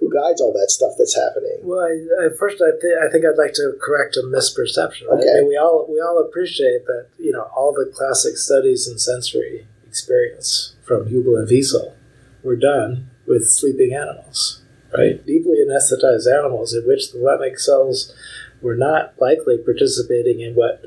who 0.00 0.10
guides 0.12 0.40
all 0.40 0.52
that 0.52 0.70
stuff 0.70 0.92
that's 0.98 1.16
happening? 1.16 1.58
Well, 1.62 1.80
I, 1.80 2.26
I, 2.26 2.28
first, 2.38 2.62
I, 2.62 2.70
th- 2.70 2.98
I 3.02 3.10
think 3.10 3.24
I'd 3.24 3.38
like 3.38 3.54
to 3.54 3.74
correct 3.80 4.16
a 4.16 4.22
misperception. 4.22 5.10
Right? 5.10 5.20
Okay. 5.20 5.30
I 5.30 5.40
mean, 5.40 5.48
we 5.48 5.56
all 5.56 5.86
we 5.88 6.00
all 6.00 6.22
appreciate 6.22 6.86
that 6.86 7.08
you 7.18 7.32
know 7.32 7.50
all 7.54 7.72
the 7.72 7.90
classic 7.90 8.36
studies 8.36 8.86
in 8.86 8.98
sensory 8.98 9.66
experience 9.86 10.76
from 10.86 11.08
Hubel 11.08 11.38
and 11.38 11.48
Wiesel 11.48 11.94
were 12.42 12.56
done 12.56 13.10
with 13.26 13.48
sleeping 13.48 13.92
animals, 13.92 14.62
right? 14.96 15.24
Deeply 15.26 15.58
anesthetized 15.66 16.26
animals 16.32 16.74
in 16.74 16.86
which 16.86 17.12
the 17.12 17.18
thalamic 17.18 17.58
cells 17.58 18.14
were 18.60 18.76
not 18.76 19.14
likely 19.20 19.58
participating 19.58 20.40
in 20.40 20.54
what 20.54 20.82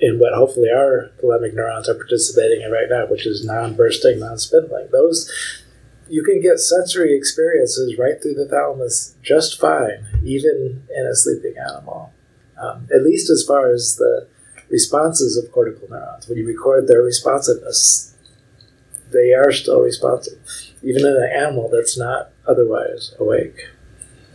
in 0.00 0.18
what 0.18 0.34
hopefully 0.34 0.68
our 0.70 1.10
thalamic 1.22 1.54
neurons 1.54 1.88
are 1.88 1.94
participating 1.94 2.62
in 2.62 2.70
right 2.70 2.88
now, 2.88 3.06
which 3.06 3.26
is 3.26 3.44
non-bursting, 3.44 4.18
non-spindling. 4.18 4.88
Those 4.92 5.30
you 6.08 6.24
can 6.24 6.40
get 6.40 6.58
sensory 6.58 7.16
experiences 7.16 7.96
right 7.96 8.20
through 8.20 8.34
the 8.34 8.48
thalamus 8.48 9.14
just 9.22 9.60
fine, 9.60 10.04
even 10.24 10.82
in 10.94 11.06
a 11.06 11.14
sleeping 11.14 11.54
animal. 11.56 12.12
Um, 12.60 12.88
at 12.92 13.04
least 13.04 13.30
as 13.30 13.44
far 13.46 13.72
as 13.72 13.96
the 13.96 14.26
responses 14.68 15.36
of 15.36 15.52
cortical 15.52 15.88
neurons. 15.88 16.28
When 16.28 16.38
you 16.38 16.46
record 16.46 16.86
their 16.86 17.02
responsiveness, 17.02 18.14
they 19.12 19.32
are 19.32 19.52
still 19.52 19.80
responsive, 19.80 20.38
even 20.82 21.06
in 21.06 21.16
an 21.16 21.30
animal 21.34 21.68
that's 21.68 21.98
not 21.98 22.30
otherwise 22.46 23.14
awake. 23.18 23.68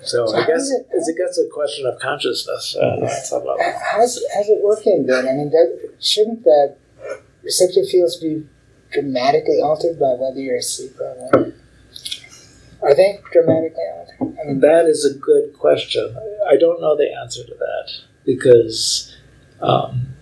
So, 0.05 0.27
So 0.27 0.35
I 0.37 0.45
guess 0.45 0.69
it- 0.71 0.87
it's, 0.93 1.07
it 1.09 1.17
gets 1.17 1.37
a 1.39 1.47
question 1.51 1.85
of 1.85 1.99
consciousness 1.99 2.75
uh, 2.79 2.99
at 3.03 3.25
some. 3.25 3.43
How's, 3.91 4.21
how's 4.33 4.49
it 4.49 4.61
working 4.63 5.05
then? 5.05 5.27
I 5.27 5.33
mean, 5.33 5.49
that, 5.49 5.89
shouldn't 5.99 6.43
the 6.43 6.75
receptive 7.43 7.87
fields 7.89 8.17
be 8.17 8.45
dramatically 8.91 9.59
altered 9.61 9.99
by 9.99 10.13
whether 10.19 10.39
you're 10.39 10.57
asleep 10.57 10.99
or 10.99 11.29
awake? 11.33 11.53
Are 12.81 12.93
they 12.93 13.19
dramatically 13.31 13.83
altered? 13.97 14.37
I 14.41 14.47
mean, 14.47 14.59
That 14.59 14.85
is 14.85 15.05
a 15.05 15.17
good 15.17 15.53
question. 15.57 16.15
I 16.47 16.55
don't 16.57 16.79
know 16.81 16.95
the 16.95 17.11
answer 17.21 17.43
to 17.43 17.53
that 17.55 17.91
because 18.25 19.15
um, 19.61 20.14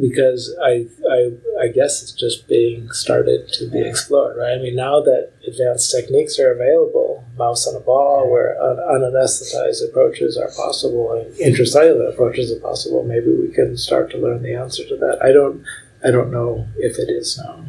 because 0.00 0.54
I, 0.62 0.86
I 1.10 1.32
I 1.64 1.68
guess 1.68 2.02
it's 2.02 2.12
just 2.12 2.48
being 2.48 2.90
started 2.90 3.48
to 3.54 3.66
be 3.70 3.80
explored, 3.80 4.36
right? 4.36 4.58
I 4.58 4.58
mean, 4.58 4.76
now 4.76 5.00
that 5.00 5.32
advanced 5.46 5.90
techniques 5.90 6.38
are 6.38 6.52
available, 6.52 7.24
mouse 7.36 7.66
on 7.66 7.76
a 7.76 7.80
ball, 7.80 8.30
where 8.30 8.60
un- 8.60 8.76
unanesthetized 8.78 9.88
approaches 9.88 10.36
are 10.36 10.50
possible 10.56 11.12
and 11.12 11.32
intracellular 11.36 12.12
approaches 12.12 12.52
are 12.52 12.60
possible, 12.60 13.04
maybe 13.04 13.32
we 13.32 13.48
can 13.52 13.76
start 13.76 14.10
to 14.10 14.18
learn 14.18 14.42
the 14.42 14.54
answer 14.54 14.86
to 14.88 14.96
that. 14.96 15.18
I 15.22 15.32
don't 15.32 15.64
I 16.04 16.10
don't 16.10 16.30
know 16.30 16.66
if 16.76 16.98
it 16.98 17.10
is 17.10 17.38
now. 17.38 17.64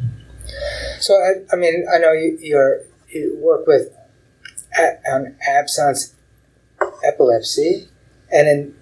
so 1.00 1.14
I, 1.14 1.44
I 1.52 1.56
mean, 1.56 1.86
I 1.92 1.98
know 1.98 2.12
you, 2.12 2.38
you 3.08 3.36
work 3.40 3.66
with 3.66 3.94
a, 4.78 4.98
on 5.10 5.36
absence 5.48 6.14
epilepsy, 7.04 7.88
and 8.30 8.48
in, 8.48 8.74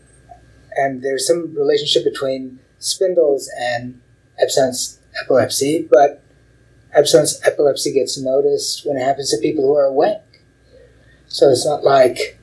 and 0.76 1.02
there's 1.02 1.26
some 1.26 1.54
relationship 1.54 2.04
between 2.04 2.58
spindles 2.84 3.50
and 3.58 4.00
absence 4.40 5.00
epilepsy, 5.22 5.88
but 5.90 6.22
absence 6.94 7.40
epilepsy 7.46 7.92
gets 7.92 8.18
noticed 8.18 8.86
when 8.86 8.96
it 8.96 9.04
happens 9.04 9.30
to 9.30 9.38
people 9.38 9.64
who 9.64 9.74
are 9.74 9.86
awake. 9.86 10.18
So 11.26 11.48
it's 11.48 11.66
not 11.66 11.82
like 11.82 12.38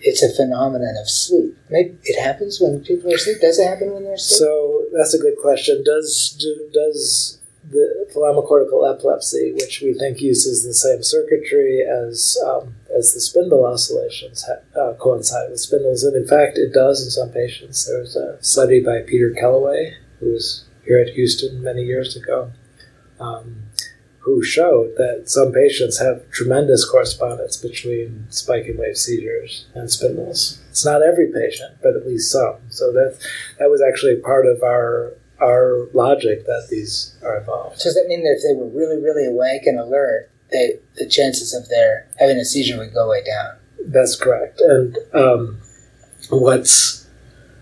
it's 0.00 0.22
a 0.22 0.34
phenomenon 0.34 0.96
of 1.00 1.08
sleep. 1.08 1.56
Maybe 1.70 1.96
it 2.02 2.20
happens 2.20 2.60
when 2.60 2.80
people 2.80 3.10
are 3.10 3.14
asleep. 3.14 3.40
Does 3.40 3.58
it 3.58 3.66
happen 3.66 3.92
when 3.92 4.04
they're 4.04 4.14
asleep? 4.14 4.38
So 4.38 4.86
that's 4.92 5.14
a 5.14 5.18
good 5.18 5.36
question. 5.40 5.82
Does 5.84 6.36
do, 6.38 6.70
does 6.72 7.38
the 7.70 8.06
thalamocortical 8.14 8.94
epilepsy, 8.94 9.52
which 9.52 9.80
we 9.80 9.94
think 9.94 10.20
uses 10.20 10.64
the 10.64 10.74
same 10.74 11.02
circuitry 11.02 11.82
as 11.82 12.38
um, 12.46 12.74
as 12.98 13.14
the 13.14 13.20
spindle 13.20 13.64
oscillations, 13.64 14.44
uh, 14.76 14.92
coincide 14.98 15.50
with 15.50 15.60
spindles? 15.60 16.04
And 16.04 16.16
in 16.16 16.26
fact, 16.26 16.58
it 16.58 16.72
does 16.74 17.02
in 17.02 17.10
some 17.10 17.30
patients. 17.30 17.86
There 17.86 18.00
was 18.00 18.16
a 18.16 18.42
study 18.42 18.80
by 18.80 19.00
Peter 19.06 19.30
Kellaway, 19.30 19.94
who 20.20 20.32
was 20.32 20.64
here 20.84 20.98
at 20.98 21.14
Houston 21.14 21.62
many 21.62 21.84
years 21.84 22.16
ago, 22.16 22.52
um, 23.20 23.62
who 24.20 24.42
showed 24.42 24.94
that 24.96 25.22
some 25.26 25.52
patients 25.52 25.98
have 25.98 26.28
tremendous 26.30 26.88
correspondence 26.88 27.56
between 27.56 28.26
spike 28.30 28.66
and 28.66 28.78
wave 28.78 28.96
seizures 28.96 29.66
and 29.74 29.90
spindles. 29.90 30.60
It's 30.70 30.84
not 30.84 31.02
every 31.02 31.32
patient, 31.32 31.78
but 31.82 31.96
at 31.96 32.06
least 32.06 32.30
some. 32.30 32.56
So 32.68 32.92
that 32.92 33.18
that 33.58 33.70
was 33.70 33.80
actually 33.80 34.16
part 34.16 34.46
of 34.46 34.62
our 34.62 35.14
our 35.40 35.88
logic 35.94 36.46
that 36.46 36.66
these 36.70 37.16
are 37.22 37.38
involved. 37.38 37.80
So 37.80 37.88
does 37.88 37.94
that 37.94 38.08
mean 38.08 38.22
that 38.24 38.36
if 38.38 38.42
they 38.42 38.58
were 38.58 38.68
really, 38.68 39.00
really 39.00 39.26
awake 39.26 39.66
and 39.66 39.78
alert, 39.78 40.30
they 40.50 40.78
the 40.96 41.08
chances 41.08 41.54
of 41.54 41.68
their 41.68 42.08
having 42.18 42.38
a 42.38 42.44
seizure 42.44 42.78
would 42.78 42.94
go 42.94 43.10
way 43.10 43.22
down? 43.24 43.56
That's 43.86 44.16
correct. 44.16 44.60
And 44.60 44.96
um, 45.14 45.58
what's 46.30 47.06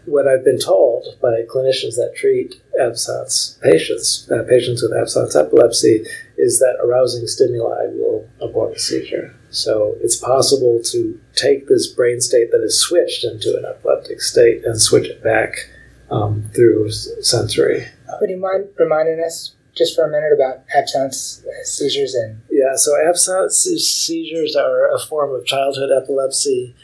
what 0.07 0.27
I've 0.29 0.45
been 0.45 0.59
told 0.59 1.19
by 1.21 1.43
clinicians 1.43 1.97
that 1.97 2.15
treat 2.17 2.55
absence 2.81 3.59
patients, 3.63 4.31
uh, 4.31 4.45
patients 4.49 4.83
with 4.83 4.97
absence 4.97 5.35
epilepsy, 5.35 6.05
is 6.39 6.59
that 6.61 6.79
arousing 6.83 7.27
stimuli 7.27 7.87
will 7.89 8.29
abort 8.41 8.77
a 8.77 8.79
seizure. 8.79 9.35
So 9.51 9.97
it's 10.01 10.17
possible 10.17 10.81
to 10.93 11.21
take 11.35 11.67
this 11.67 11.87
brain 11.89 12.21
state 12.21 12.51
that 12.53 12.63
is 12.63 12.81
switched 12.81 13.25
into 13.25 13.57
an 13.57 13.65
epileptic 13.65 14.21
state 14.21 14.65
and 14.65 14.81
switch 14.81 15.09
it 15.09 15.23
back 15.23 15.71
um, 16.11 16.51
through 16.55 16.91
sensory. 16.91 17.87
Would 18.21 18.31
you 18.31 18.39
mind 18.39 18.69
reminding 18.79 19.21
us 19.21 19.55
just 19.75 19.95
for 19.95 20.05
a 20.05 20.11
minute 20.11 20.33
about 20.33 20.65
absence 20.75 21.45
uh, 21.45 21.65
seizures 21.65 22.15
and 22.15 22.41
Yeah, 22.67 22.75
so 22.75 22.93
absence 23.09 23.59
seizures 23.59 24.57
are 24.57 24.93
a 24.93 24.99
form 24.99 25.33
of 25.33 25.47
childhood 25.47 25.91
epilepsy. 25.97 26.75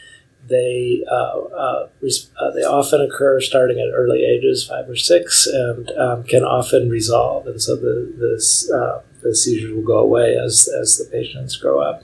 They 0.47 1.03
uh, 1.11 1.39
uh, 1.39 1.87
uh, 2.39 2.51
they 2.51 2.63
often 2.63 3.01
occur 3.01 3.41
starting 3.41 3.79
at 3.79 3.93
early 3.93 4.23
ages, 4.23 4.65
five 4.65 4.89
or 4.89 4.95
six, 4.95 5.45
and 5.45 5.89
um, 5.91 6.23
can 6.23 6.43
often 6.43 6.89
resolve. 6.89 7.47
And 7.47 7.61
so 7.61 7.75
the 7.75 8.13
this, 8.17 8.71
uh, 8.71 9.01
the 9.23 9.35
seizures 9.35 9.73
will 9.73 9.83
go 9.83 9.97
away 9.97 10.37
as 10.37 10.69
as 10.81 10.97
the 10.97 11.05
patients 11.11 11.57
grow 11.57 11.81
up. 11.81 12.03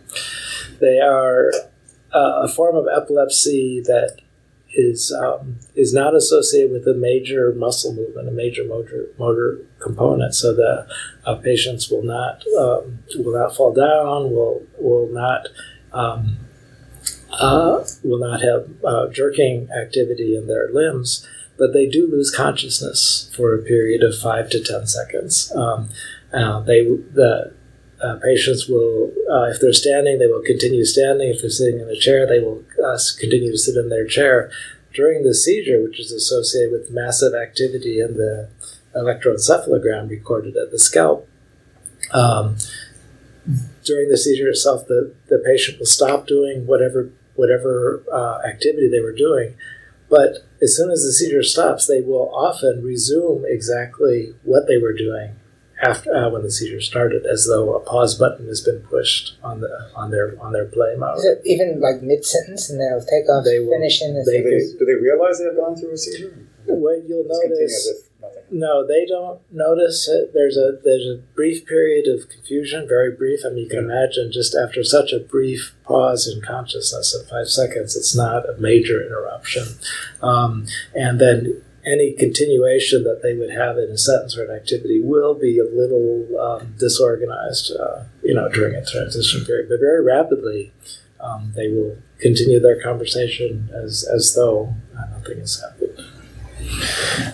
They 0.82 1.00
are 1.00 1.52
uh, 2.14 2.42
a 2.44 2.48
form 2.50 2.76
of 2.76 2.88
epilepsy 2.94 3.82
that 3.86 4.20
is 4.74 5.12
um, 5.12 5.60
is 5.76 5.94
not 5.94 6.16
associated 6.16 6.72
with 6.72 6.88
a 6.88 6.94
major 6.94 7.54
muscle 7.56 7.94
movement, 7.94 8.28
a 8.28 8.32
major 8.32 8.64
motor 8.64 9.08
motor 9.18 9.62
component. 9.80 10.36
So 10.36 10.54
the 10.54 10.88
uh, 11.26 11.36
patients 11.36 11.90
will 11.90 12.04
not 12.04 12.44
um, 12.58 13.00
will 13.16 13.34
not 13.34 13.56
fall 13.56 13.74
down, 13.74 14.32
will 14.32 14.64
will 14.78 15.10
not 15.12 15.48
um, 15.92 16.38
uh, 17.32 17.84
will 18.04 18.20
not 18.20 18.42
have 18.42 18.70
uh, 18.84 19.08
jerking 19.10 19.70
activity 19.72 20.36
in 20.36 20.48
their 20.48 20.70
limbs, 20.72 21.28
but 21.58 21.74
they 21.74 21.88
do 21.88 22.08
lose 22.10 22.32
consciousness 22.32 23.32
for 23.36 23.54
a 23.54 23.62
period 23.62 24.04
of 24.04 24.18
five 24.18 24.50
to 24.52 24.64
ten 24.64 24.86
seconds. 24.88 25.52
Um, 25.56 25.90
uh, 26.32 26.60
they 26.62 26.84
the 26.84 27.54
uh, 28.02 28.18
patients 28.24 28.68
will, 28.68 29.12
uh, 29.30 29.44
if 29.46 29.60
they're 29.60 29.74
standing, 29.74 30.20
they 30.20 30.28
will 30.28 30.42
continue 30.42 30.86
standing. 30.86 31.30
If 31.30 31.42
they're 31.42 31.50
sitting 31.50 31.80
in 31.80 31.90
a 31.90 32.00
chair, 32.00 32.26
they 32.26 32.40
will 32.40 32.64
uh, 32.84 32.98
continue 33.20 33.52
to 33.52 33.58
sit 33.58 33.76
in 33.76 33.90
their 33.90 34.08
chair. 34.08 34.50
During 34.94 35.24
the 35.24 35.36
seizure, 35.36 35.84
which 35.84 36.00
is 36.00 36.12
associated 36.12 36.72
with 36.72 36.92
massive 36.92 37.34
activity 37.34 38.00
in 38.00 38.16
the 38.16 38.50
electroencephalogram 38.96 40.10
recorded 40.10 40.56
at 40.56 40.72
the 40.72 40.80
scalp, 40.80 41.28
um, 42.12 42.58
during 43.84 44.10
the 44.10 44.18
seizure 44.18 44.50
itself, 44.50 44.88
the, 44.88 45.14
the 45.28 45.42
patient 45.46 45.80
will 45.80 45.86
stop 45.86 46.28
doing 46.28 46.66
whatever 46.66 47.12
whatever 47.36 48.04
uh, 48.12 48.46
activity 48.46 48.90
they 48.90 49.00
were 49.00 49.14
doing. 49.14 49.56
But 50.10 50.46
as 50.62 50.76
soon 50.76 50.92
as 50.92 51.04
the 51.04 51.14
seizure 51.14 51.44
stops, 51.44 51.88
they 51.88 52.02
will 52.02 52.30
often 52.36 52.84
resume 52.84 53.46
exactly 53.48 54.34
what 54.44 54.68
they 54.68 54.78
were 54.78 54.92
doing 54.94 55.39
after 55.82 56.14
uh, 56.14 56.30
when 56.30 56.44
the 56.44 56.52
seizure 56.52 56.82
started, 56.82 57.26
as 57.26 57.46
though 57.48 57.74
a 57.76 57.80
pause 57.80 58.16
button 58.16 58.48
has 58.48 58.62
been 58.62 58.82
pushed 58.82 59.38
on 59.44 59.62
the 59.62 59.90
on 59.96 60.12
their 60.12 60.36
on 60.42 60.52
their 60.54 60.66
play 60.66 60.96
mode. 60.98 61.18
Is 61.20 61.26
it 61.26 61.42
even 61.46 61.80
like 61.80 62.02
mid 62.02 62.26
sentence 62.26 62.70
and 62.70 62.80
they'll 62.80 63.00
take 63.06 63.30
off, 63.30 63.46
They 63.46 63.60
will- 63.60 63.72
finish 63.72 64.02
in? 64.02 64.14
they- 64.16 64.42
Do 64.42 64.44
they, 64.44 64.78
do 64.80 64.86
they 64.86 64.96
realize 65.02 65.40
they 65.40 65.46
have 65.46 65.56
gone 65.56 65.76
through 65.76 65.92
a 65.94 65.98
seizure? 65.98 66.34
What 66.66 67.04
you'll 67.08 67.24
Just 67.28 67.44
notice. 67.48 68.04
No, 68.52 68.86
they 68.86 69.06
don't 69.06 69.40
notice 69.52 70.08
it. 70.10 70.34
There's 70.34 70.58
a 70.58 70.80
there's 70.84 71.06
a 71.06 71.18
brief 71.36 71.66
period 71.66 72.08
of 72.08 72.30
confusion, 72.30 72.88
very 72.88 73.12
brief. 73.12 73.42
I 73.46 73.50
mean, 73.50 73.60
you 73.64 73.70
can 73.70 73.80
imagine 73.80 74.32
just 74.32 74.56
after 74.56 74.84
such 74.84 75.14
a 75.14 75.20
brief 75.20 75.76
pause 75.84 76.28
in 76.28 76.42
consciousness 76.42 77.14
of 77.16 77.28
five 77.30 77.48
seconds, 77.48 77.96
it's 77.96 78.16
not 78.16 78.50
a 78.50 78.58
major 78.60 79.02
interruption, 79.06 79.66
um, 80.22 80.66
and 80.96 81.20
then 81.22 81.62
any 81.86 82.14
continuation 82.14 83.04
that 83.04 83.22
they 83.24 83.34
would 83.34 83.52
have 83.52 83.78
in 83.78 83.90
a 83.90 83.98
sentence 83.98 84.38
or 84.38 84.46
an 84.46 84.56
activity 84.56 85.00
will 85.02 85.34
be 85.34 85.60
a 85.60 85.64
little 85.64 86.28
um, 86.40 86.74
disorganized, 86.78 87.72
uh, 87.80 88.04
you 88.24 88.34
know, 88.34 88.50
during 88.50 88.76
a 88.76 88.86
transition 88.86 89.46
period. 89.46 89.70
But 89.70 89.80
very 89.80 90.04
rapidly, 90.04 90.72
um, 91.20 91.54
they 91.56 91.68
will 91.70 91.98
continue 92.20 92.60
their 92.60 92.82
conversation 92.82 93.70
as 93.74 94.08
as 94.14 94.34
though 94.36 94.76
uh, 94.98 95.18
nothing 95.18 95.40
has 95.40 95.62
happened 95.62 96.00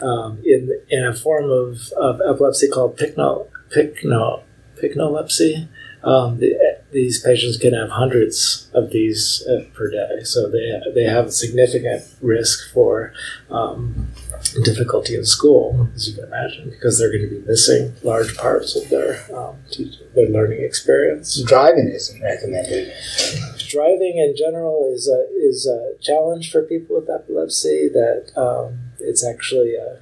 um, 0.01 0.39
in, 0.45 0.69
in 0.89 1.05
a 1.05 1.13
form 1.13 1.49
of, 1.49 1.91
of 1.97 2.21
epilepsy 2.21 2.67
called 2.67 2.97
pycno, 2.97 3.47
pycno, 3.75 4.43
pycnolepsy. 4.81 5.67
Um, 6.05 6.37
the, 6.37 6.55
these 6.91 7.21
patients 7.21 7.57
can 7.57 7.73
have 7.73 7.89
hundreds 7.89 8.69
of 8.73 8.91
these 8.91 9.45
uh, 9.49 9.65
per 9.73 9.89
day, 9.89 10.23
so 10.23 10.49
they, 10.49 10.79
they 10.93 11.03
have 11.03 11.25
a 11.25 11.31
significant 11.31 12.03
risk 12.21 12.71
for 12.71 13.11
um, 13.49 14.07
difficulty 14.63 15.15
in 15.15 15.25
school, 15.25 15.89
as 15.95 16.07
you 16.07 16.15
can 16.15 16.25
imagine, 16.25 16.69
because 16.69 16.97
they're 16.97 17.11
going 17.11 17.27
to 17.27 17.35
be 17.35 17.45
missing 17.45 17.93
large 18.03 18.37
parts 18.37 18.75
of 18.75 18.87
their 18.89 19.25
um, 19.35 19.57
teach, 19.71 19.95
their 20.13 20.29
learning 20.29 20.63
experience. 20.63 21.41
Driving 21.43 21.89
isn't 21.89 22.21
recommended. 22.21 22.93
Driving 23.67 24.17
in 24.17 24.35
general 24.37 24.89
is 24.93 25.09
a 25.09 25.27
is 25.35 25.67
a 25.67 26.01
challenge 26.01 26.51
for 26.51 26.61
people 26.61 26.95
with 26.95 27.09
epilepsy. 27.09 27.89
That 27.89 28.31
um, 28.37 28.91
it's 28.99 29.25
actually 29.25 29.75
a 29.75 29.99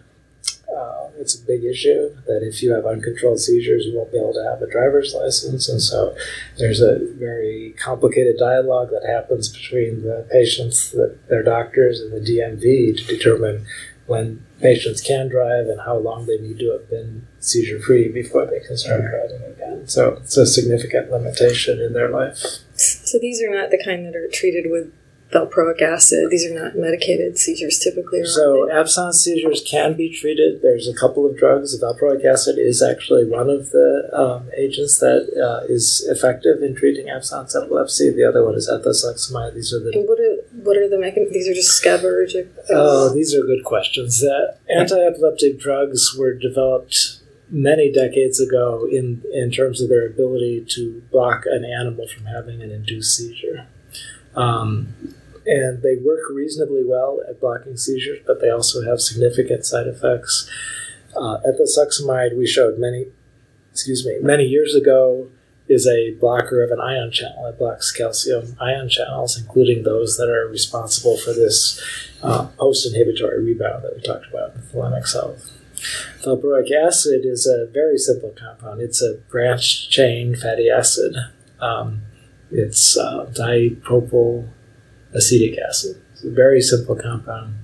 uh, 0.75 1.09
it's 1.19 1.35
a 1.35 1.45
big 1.45 1.63
issue. 1.63 2.15
That 2.27 2.41
if 2.43 2.61
you 2.63 2.73
have 2.73 2.85
uncontrolled 2.85 3.39
seizures, 3.39 3.85
you 3.85 3.97
won't 3.97 4.11
be 4.11 4.17
able 4.17 4.33
to 4.33 4.43
have 4.43 4.61
a 4.61 4.69
driver's 4.69 5.13
license, 5.13 5.69
and 5.69 5.81
so 5.81 6.15
there's 6.57 6.81
a 6.81 6.99
very 7.13 7.75
complicated 7.77 8.35
dialogue 8.37 8.89
that 8.91 9.07
happens 9.07 9.49
between 9.49 10.03
the 10.03 10.27
patients, 10.31 10.91
the, 10.91 11.17
their 11.29 11.43
doctors, 11.43 11.99
and 11.99 12.11
the 12.11 12.19
DMV 12.19 12.97
to 12.97 13.03
determine 13.05 13.65
when 14.05 14.45
patients 14.59 15.01
can 15.01 15.29
drive 15.29 15.67
and 15.67 15.79
how 15.81 15.97
long 15.97 16.25
they 16.25 16.37
need 16.37 16.59
to 16.59 16.71
have 16.71 16.89
been 16.89 17.25
seizure 17.39 17.79
free 17.79 18.09
before 18.09 18.45
they 18.45 18.59
can 18.59 18.77
start 18.77 19.01
driving 19.01 19.43
again. 19.43 19.87
So 19.87 20.19
it's 20.23 20.37
a 20.37 20.45
significant 20.45 21.09
limitation 21.09 21.79
in 21.79 21.93
their 21.93 22.09
life. 22.09 22.37
So 22.75 23.17
these 23.19 23.41
are 23.41 23.53
not 23.53 23.71
the 23.71 23.81
kind 23.83 24.05
that 24.05 24.15
are 24.15 24.27
treated 24.27 24.69
with 24.69 24.91
valproic 25.33 25.81
acid. 25.81 26.29
These 26.29 26.49
are 26.49 26.53
not 26.53 26.75
medicated 26.75 27.37
seizures 27.37 27.79
typically. 27.79 28.23
So 28.25 28.69
absence 28.71 29.19
seizures 29.19 29.63
can 29.69 29.95
be 29.95 30.09
treated. 30.09 30.61
There's 30.61 30.87
a 30.87 30.93
couple 30.93 31.25
of 31.25 31.37
drugs. 31.37 31.77
Valproic 31.81 32.23
acid 32.25 32.57
is 32.57 32.81
actually 32.81 33.25
one 33.25 33.49
of 33.49 33.71
the 33.71 34.09
um, 34.13 34.49
agents 34.55 34.99
that 34.99 35.29
uh, 35.37 35.65
is 35.67 36.05
effective 36.09 36.61
in 36.61 36.75
treating 36.75 37.09
absence 37.09 37.55
epilepsy. 37.55 38.11
The 38.11 38.23
other 38.23 38.45
one 38.45 38.55
is 38.55 38.69
ethosuximide. 38.69 39.55
These 39.55 39.73
are 39.73 39.79
the 39.79 39.91
and 39.93 40.07
what 40.07 40.19
are 40.19 40.35
what 40.63 40.77
are 40.77 40.89
the 40.89 40.99
mechanisms? 40.99 41.33
These 41.33 41.49
are 41.49 41.53
just 41.53 41.83
GABAergic. 41.83 42.47
Oh, 42.69 43.13
these 43.13 43.33
are 43.35 43.41
good 43.41 43.63
questions. 43.63 44.23
Uh, 44.23 44.55
anti-epileptic 44.69 45.59
drugs 45.59 46.15
were 46.17 46.33
developed 46.33 47.19
many 47.49 47.91
decades 47.91 48.39
ago 48.39 48.87
in 48.89 49.21
in 49.33 49.51
terms 49.51 49.81
of 49.81 49.89
their 49.89 50.07
ability 50.07 50.65
to 50.69 51.01
block 51.11 51.43
an 51.45 51.65
animal 51.65 52.07
from 52.07 52.25
having 52.25 52.61
an 52.61 52.71
induced 52.71 53.15
seizure. 53.15 53.67
Um, 54.35 54.95
and 55.45 55.81
they 55.81 55.95
work 55.95 56.29
reasonably 56.31 56.83
well 56.85 57.19
at 57.27 57.39
blocking 57.39 57.77
seizures, 57.77 58.19
but 58.25 58.41
they 58.41 58.49
also 58.49 58.83
have 58.83 58.99
significant 58.99 59.65
side 59.65 59.87
effects. 59.87 60.49
Uh, 61.15 61.37
ethosuximide, 61.45 62.37
we 62.37 62.47
showed 62.47 62.79
many, 62.79 63.07
excuse 63.71 64.05
me, 64.05 64.17
many 64.21 64.45
years 64.45 64.73
ago, 64.75 65.29
is 65.67 65.87
a 65.87 66.11
blocker 66.19 66.63
of 66.63 66.71
an 66.71 66.79
ion 66.79 67.11
channel. 67.11 67.45
It 67.45 67.57
blocks 67.57 67.91
calcium 67.91 68.57
ion 68.59 68.89
channels, 68.89 69.37
including 69.37 69.83
those 69.83 70.17
that 70.17 70.29
are 70.29 70.47
responsible 70.47 71.17
for 71.17 71.33
this 71.33 71.81
uh, 72.21 72.47
post-inhibitory 72.57 73.43
rebound 73.43 73.83
that 73.83 73.95
we 73.95 74.01
talked 74.01 74.27
about 74.27 74.55
with 74.55 74.71
thalamic 74.73 75.11
health. 75.11 75.51
Valproic 76.21 76.71
acid 76.71 77.25
is 77.25 77.45
a 77.45 77.69
very 77.71 77.97
simple 77.97 78.33
compound. 78.37 78.81
It's 78.81 79.01
a 79.01 79.15
branched 79.29 79.91
chain 79.91 80.35
fatty 80.35 80.69
acid. 80.69 81.15
Um, 81.59 82.03
it's 82.51 82.97
uh, 82.97 83.25
dipropyl 83.33 84.49
acetic 85.13 85.57
acid. 85.59 86.01
It's 86.13 86.23
a 86.23 86.31
very 86.31 86.61
simple 86.61 86.95
compound. 86.95 87.55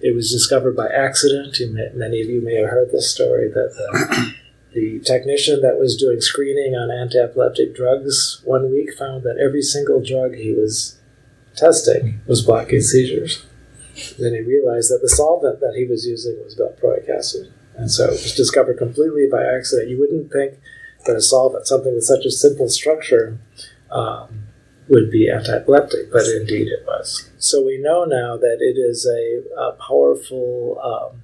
It 0.00 0.14
was 0.14 0.30
discovered 0.30 0.76
by 0.76 0.88
accident. 0.88 1.56
May, 1.72 1.90
many 1.94 2.20
of 2.20 2.28
you 2.28 2.40
may 2.42 2.56
have 2.56 2.70
heard 2.70 2.90
this 2.90 3.12
story 3.12 3.48
that 3.48 3.74
the, 3.74 4.34
the 4.74 5.00
technician 5.00 5.62
that 5.62 5.78
was 5.78 5.96
doing 5.96 6.20
screening 6.20 6.74
on 6.74 6.90
anti-epileptic 6.90 7.74
drugs 7.74 8.40
one 8.44 8.70
week 8.70 8.92
found 8.98 9.22
that 9.22 9.38
every 9.38 9.62
single 9.62 10.02
drug 10.02 10.34
he 10.34 10.52
was 10.52 10.98
testing 11.56 12.20
was 12.26 12.42
blocking 12.42 12.80
seizures. 12.80 13.44
Then 14.18 14.34
he 14.34 14.40
realized 14.40 14.90
that 14.90 15.00
the 15.02 15.08
solvent 15.08 15.60
that 15.60 15.74
he 15.76 15.84
was 15.84 16.06
using 16.06 16.36
was 16.42 16.56
valproic 16.56 17.08
acid. 17.08 17.52
And 17.76 17.90
so 17.90 18.06
it 18.06 18.10
was 18.10 18.34
discovered 18.34 18.78
completely 18.78 19.26
by 19.30 19.44
accident. 19.44 19.88
You 19.88 19.98
wouldn't 19.98 20.32
think 20.32 20.58
that 21.06 21.16
a 21.16 21.20
solvent, 21.22 21.66
something 21.66 21.94
with 21.94 22.04
such 22.04 22.24
a 22.24 22.30
simple 22.30 22.68
structure, 22.68 23.38
um, 23.90 24.46
would 24.88 25.10
be 25.10 25.30
anti-epileptic, 25.30 26.12
but 26.12 26.26
indeed 26.26 26.68
it 26.68 26.84
was. 26.86 27.30
So 27.38 27.64
we 27.64 27.78
know 27.78 28.04
now 28.04 28.36
that 28.36 28.58
it 28.60 28.78
is 28.78 29.06
a, 29.06 29.60
a 29.60 29.72
powerful 29.72 30.78
um, 30.82 31.22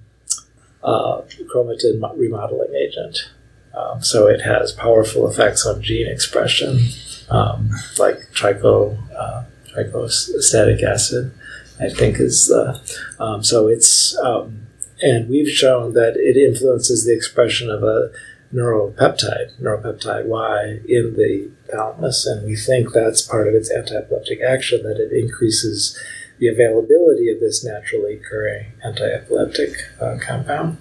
uh, 0.82 1.22
chromatin 1.52 2.00
remodeling 2.16 2.74
agent. 2.74 3.30
Um, 3.74 4.02
so 4.02 4.26
it 4.26 4.40
has 4.40 4.72
powerful 4.72 5.28
effects 5.30 5.64
on 5.64 5.82
gene 5.82 6.08
expression, 6.08 6.80
um, 7.28 7.70
like 7.98 8.18
tricho, 8.32 8.98
uh, 9.16 9.44
trichostatic 9.68 10.82
acid. 10.82 11.32
I 11.78 11.88
think 11.88 12.20
is 12.20 12.48
the 12.48 12.78
um, 13.18 13.42
so 13.42 13.68
it's 13.68 14.18
um, 14.18 14.66
and 15.00 15.28
we've 15.28 15.48
shown 15.48 15.94
that 15.94 16.16
it 16.16 16.36
influences 16.36 17.06
the 17.06 17.14
expression 17.14 17.70
of 17.70 17.82
a 17.82 18.10
neuropeptide, 18.52 19.58
neuropeptide 19.60 20.26
Y, 20.26 20.80
in 20.88 21.14
the 21.14 21.50
thalamus, 21.70 22.26
and 22.26 22.46
we 22.46 22.56
think 22.56 22.92
that's 22.92 23.22
part 23.22 23.46
of 23.48 23.54
its 23.54 23.70
anti-epileptic 23.70 24.40
action 24.40 24.82
that 24.82 24.98
it 24.98 25.12
increases 25.12 25.98
the 26.38 26.48
availability 26.48 27.30
of 27.30 27.38
this 27.38 27.64
naturally 27.64 28.14
occurring 28.14 28.72
anti-epileptic 28.82 29.74
uh, 30.00 30.16
compound 30.20 30.78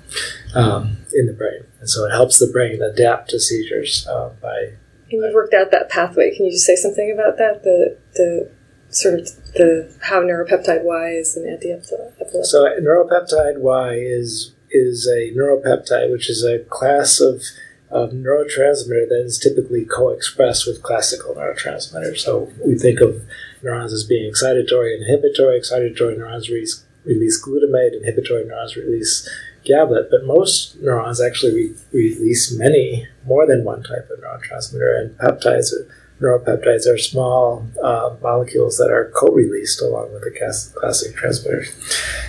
um, 0.55 0.97
in 1.13 1.25
the 1.27 1.33
brain, 1.33 1.63
and 1.79 1.89
so 1.89 2.05
it 2.05 2.11
helps 2.11 2.39
the 2.39 2.51
brain 2.51 2.81
adapt 2.81 3.29
to 3.29 3.39
seizures 3.39 4.07
uh, 4.07 4.29
by 4.41 4.73
and 5.11 5.23
you've 5.23 5.33
worked 5.33 5.53
out 5.53 5.71
that 5.71 5.89
pathway. 5.89 6.35
Can 6.35 6.45
you 6.45 6.51
just 6.51 6.65
say 6.65 6.75
something 6.75 7.11
about 7.11 7.37
that? 7.37 7.63
The 7.63 7.97
the 8.13 8.51
sort 8.89 9.19
of 9.19 9.27
the 9.53 9.93
how 10.01 10.21
neuropeptide 10.21 10.83
Y 10.83 11.09
is 11.11 11.35
an 11.35 11.47
anti-epileptic. 11.47 12.45
So 12.45 12.65
neuropeptide 12.79 13.59
Y 13.59 13.93
is 13.95 14.53
is 14.71 15.07
a 15.07 15.31
neuropeptide, 15.31 16.11
which 16.11 16.29
is 16.29 16.43
a 16.43 16.59
class 16.59 17.19
of, 17.19 17.43
of 17.89 18.11
neurotransmitter 18.11 19.09
that 19.09 19.23
is 19.25 19.39
typically 19.39 19.85
co-expressed 19.85 20.67
with 20.67 20.83
classical 20.83 21.35
neurotransmitters. 21.35 22.19
So 22.19 22.51
we 22.65 22.77
think 22.77 23.01
of 23.01 23.23
neurons 23.63 23.93
as 23.93 24.03
being 24.03 24.31
excitatory 24.31 24.93
and 24.93 25.03
inhibitory. 25.03 25.59
Excitatory 25.59 26.17
neurons 26.17 26.49
release, 26.49 26.83
release 27.05 27.43
glutamate, 27.43 27.97
inhibitory 27.97 28.45
neurons 28.45 28.75
release 28.75 29.27
GABA, 29.67 30.07
but 30.09 30.25
most 30.25 30.79
neurons 30.81 31.19
actually 31.19 31.53
re- 31.53 31.75
release 31.91 32.51
many, 32.57 33.07
more 33.25 33.45
than 33.45 33.63
one 33.63 33.83
type 33.83 34.09
of 34.09 34.19
neurotransmitter, 34.19 35.01
and 35.01 35.17
peptides 35.17 35.73
are 35.73 35.87
neuropeptides 36.19 36.85
are 36.87 36.97
small 36.97 37.65
uh, 37.83 38.15
molecules 38.21 38.77
that 38.77 38.91
are 38.91 39.11
co-released 39.15 39.81
along 39.81 40.11
with 40.11 40.21
the 40.23 40.71
classic 40.75 41.15
transmitters. 41.15 41.69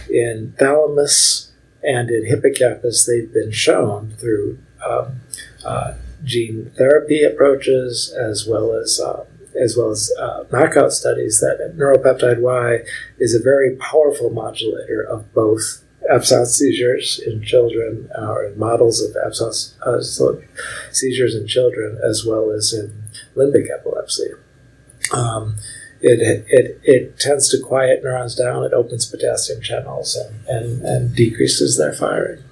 In 0.08 0.54
thalamus 0.58 1.49
and 1.82 2.10
in 2.10 2.26
hippocampus, 2.26 3.06
they've 3.06 3.32
been 3.32 3.52
shown 3.52 4.14
through 4.18 4.58
um, 4.86 5.20
uh, 5.64 5.94
gene 6.24 6.70
therapy 6.76 7.22
approaches 7.22 8.14
as 8.18 8.46
well 8.46 8.72
as 8.74 9.00
um, 9.00 9.22
as 9.60 9.76
well 9.76 9.90
as 9.90 10.12
uh, 10.18 10.44
knockout 10.52 10.92
studies 10.92 11.40
that 11.40 11.74
neuropeptide 11.76 12.40
Y 12.40 12.78
is 13.18 13.34
a 13.34 13.42
very 13.42 13.74
powerful 13.76 14.30
modulator 14.30 15.02
of 15.02 15.32
both 15.34 15.82
absence 16.10 16.54
seizures 16.54 17.20
in 17.26 17.42
children 17.42 18.08
uh, 18.16 18.26
or 18.26 18.44
in 18.44 18.58
models 18.58 19.02
of 19.02 19.14
absence 19.24 19.76
uh, 19.84 20.00
seizures 20.92 21.34
in 21.34 21.46
children 21.46 21.98
as 22.02 22.24
well 22.24 22.50
as 22.50 22.72
in 22.72 23.02
limbic 23.36 23.66
epilepsy. 23.76 24.30
Um, 25.12 25.56
it, 26.02 26.44
it, 26.48 26.80
it 26.82 27.18
tends 27.18 27.48
to 27.50 27.62
quiet 27.62 28.02
neurons 28.02 28.34
down, 28.34 28.64
it 28.64 28.72
opens 28.72 29.06
potassium 29.06 29.60
channels 29.60 30.16
and, 30.16 30.46
and, 30.46 30.82
and 30.82 31.16
decreases 31.16 31.76
their 31.76 31.92
firing. 31.92 32.42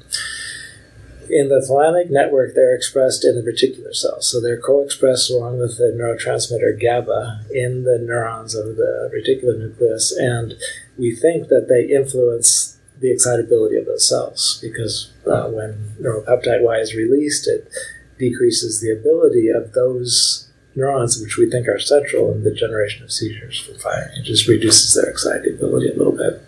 In 1.30 1.48
the 1.48 1.64
thalamic 1.68 2.10
network, 2.10 2.54
they're 2.54 2.74
expressed 2.74 3.24
in 3.24 3.34
the 3.34 3.42
reticular 3.42 3.94
cells. 3.94 4.30
So 4.30 4.40
they're 4.40 4.60
co 4.60 4.82
expressed 4.82 5.30
along 5.30 5.58
with 5.58 5.76
the 5.76 5.94
neurotransmitter 5.94 6.80
GABA 6.80 7.44
in 7.50 7.84
the 7.84 7.98
neurons 7.98 8.54
of 8.54 8.76
the 8.76 9.10
reticular 9.14 9.58
nucleus. 9.58 10.10
And 10.12 10.54
we 10.96 11.14
think 11.14 11.48
that 11.48 11.66
they 11.68 11.94
influence 11.94 12.78
the 12.98 13.12
excitability 13.12 13.76
of 13.76 13.84
those 13.84 14.08
cells 14.08 14.58
because 14.62 15.12
uh, 15.26 15.48
when 15.48 15.94
neuropeptide 16.00 16.62
Y 16.62 16.78
is 16.78 16.94
released, 16.94 17.46
it 17.46 17.70
decreases 18.18 18.80
the 18.80 18.90
ability 18.90 19.48
of 19.48 19.72
those 19.72 20.47
neurons, 20.74 21.20
which 21.20 21.36
we 21.36 21.50
think 21.50 21.66
are 21.68 21.78
central 21.78 22.32
in 22.32 22.44
the 22.44 22.54
generation 22.54 23.02
of 23.02 23.12
seizures 23.12 23.60
from 23.60 23.78
firing. 23.78 24.10
It 24.18 24.24
just 24.24 24.46
reduces 24.46 24.94
their 24.94 25.10
excitability 25.10 25.88
a 25.88 25.96
little 25.96 26.16
bit. 26.16 26.42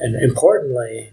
And 0.00 0.14
importantly, 0.16 1.12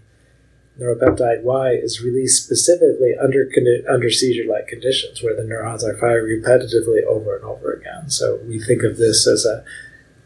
neuropeptide 0.80 1.42
Y 1.42 1.72
is 1.72 2.02
released 2.02 2.44
specifically 2.44 3.14
under 3.20 3.50
under 3.88 4.10
seizure-like 4.10 4.68
conditions 4.68 5.22
where 5.22 5.36
the 5.36 5.44
neurons 5.44 5.84
are 5.84 5.96
firing 5.98 6.40
repetitively 6.40 7.04
over 7.04 7.36
and 7.36 7.44
over 7.44 7.72
again. 7.72 8.08
So 8.08 8.40
we 8.46 8.58
think 8.58 8.82
of 8.82 8.96
this 8.96 9.26
as 9.26 9.44
a 9.44 9.64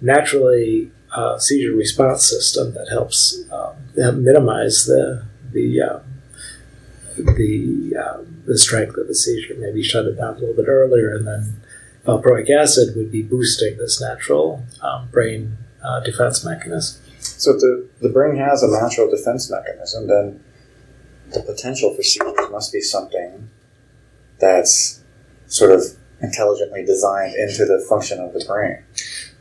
naturally 0.00 0.92
uh, 1.14 1.38
seizure 1.38 1.74
response 1.74 2.28
system 2.28 2.74
that 2.74 2.88
helps 2.90 3.42
um, 3.50 4.22
minimize 4.22 4.86
the 4.86 5.24
the 5.52 5.80
uh, 5.80 5.98
the 7.16 7.96
uh, 7.98 8.22
the 8.44 8.58
strength 8.58 8.96
of 8.96 9.08
the 9.08 9.14
seizure. 9.14 9.54
Maybe 9.58 9.82
shut 9.82 10.06
it 10.06 10.16
down 10.16 10.36
a 10.36 10.38
little 10.38 10.54
bit 10.54 10.68
earlier, 10.68 11.14
and 11.14 11.26
then 11.26 11.60
valproic 12.06 12.48
acid 12.50 12.96
would 12.96 13.10
be 13.10 13.22
boosting 13.22 13.76
this 13.78 14.00
natural 14.00 14.64
um, 14.82 15.08
brain 15.08 15.56
uh, 15.82 16.00
defense 16.00 16.44
mechanism. 16.44 17.02
So 17.18 17.52
if 17.52 17.60
the, 17.60 17.88
the 18.00 18.08
brain 18.08 18.36
has 18.36 18.62
a 18.62 18.70
natural 18.70 19.10
defense 19.10 19.50
mechanism, 19.50 20.06
then 20.06 20.42
the 21.32 21.42
potential 21.42 21.94
for 21.94 22.02
seizures 22.02 22.50
must 22.50 22.72
be 22.72 22.80
something 22.80 23.50
that's 24.38 25.02
sort 25.46 25.72
of 25.72 25.82
intelligently 26.22 26.84
designed 26.84 27.34
into 27.34 27.64
the 27.64 27.84
function 27.88 28.20
of 28.20 28.32
the 28.32 28.44
brain, 28.46 28.82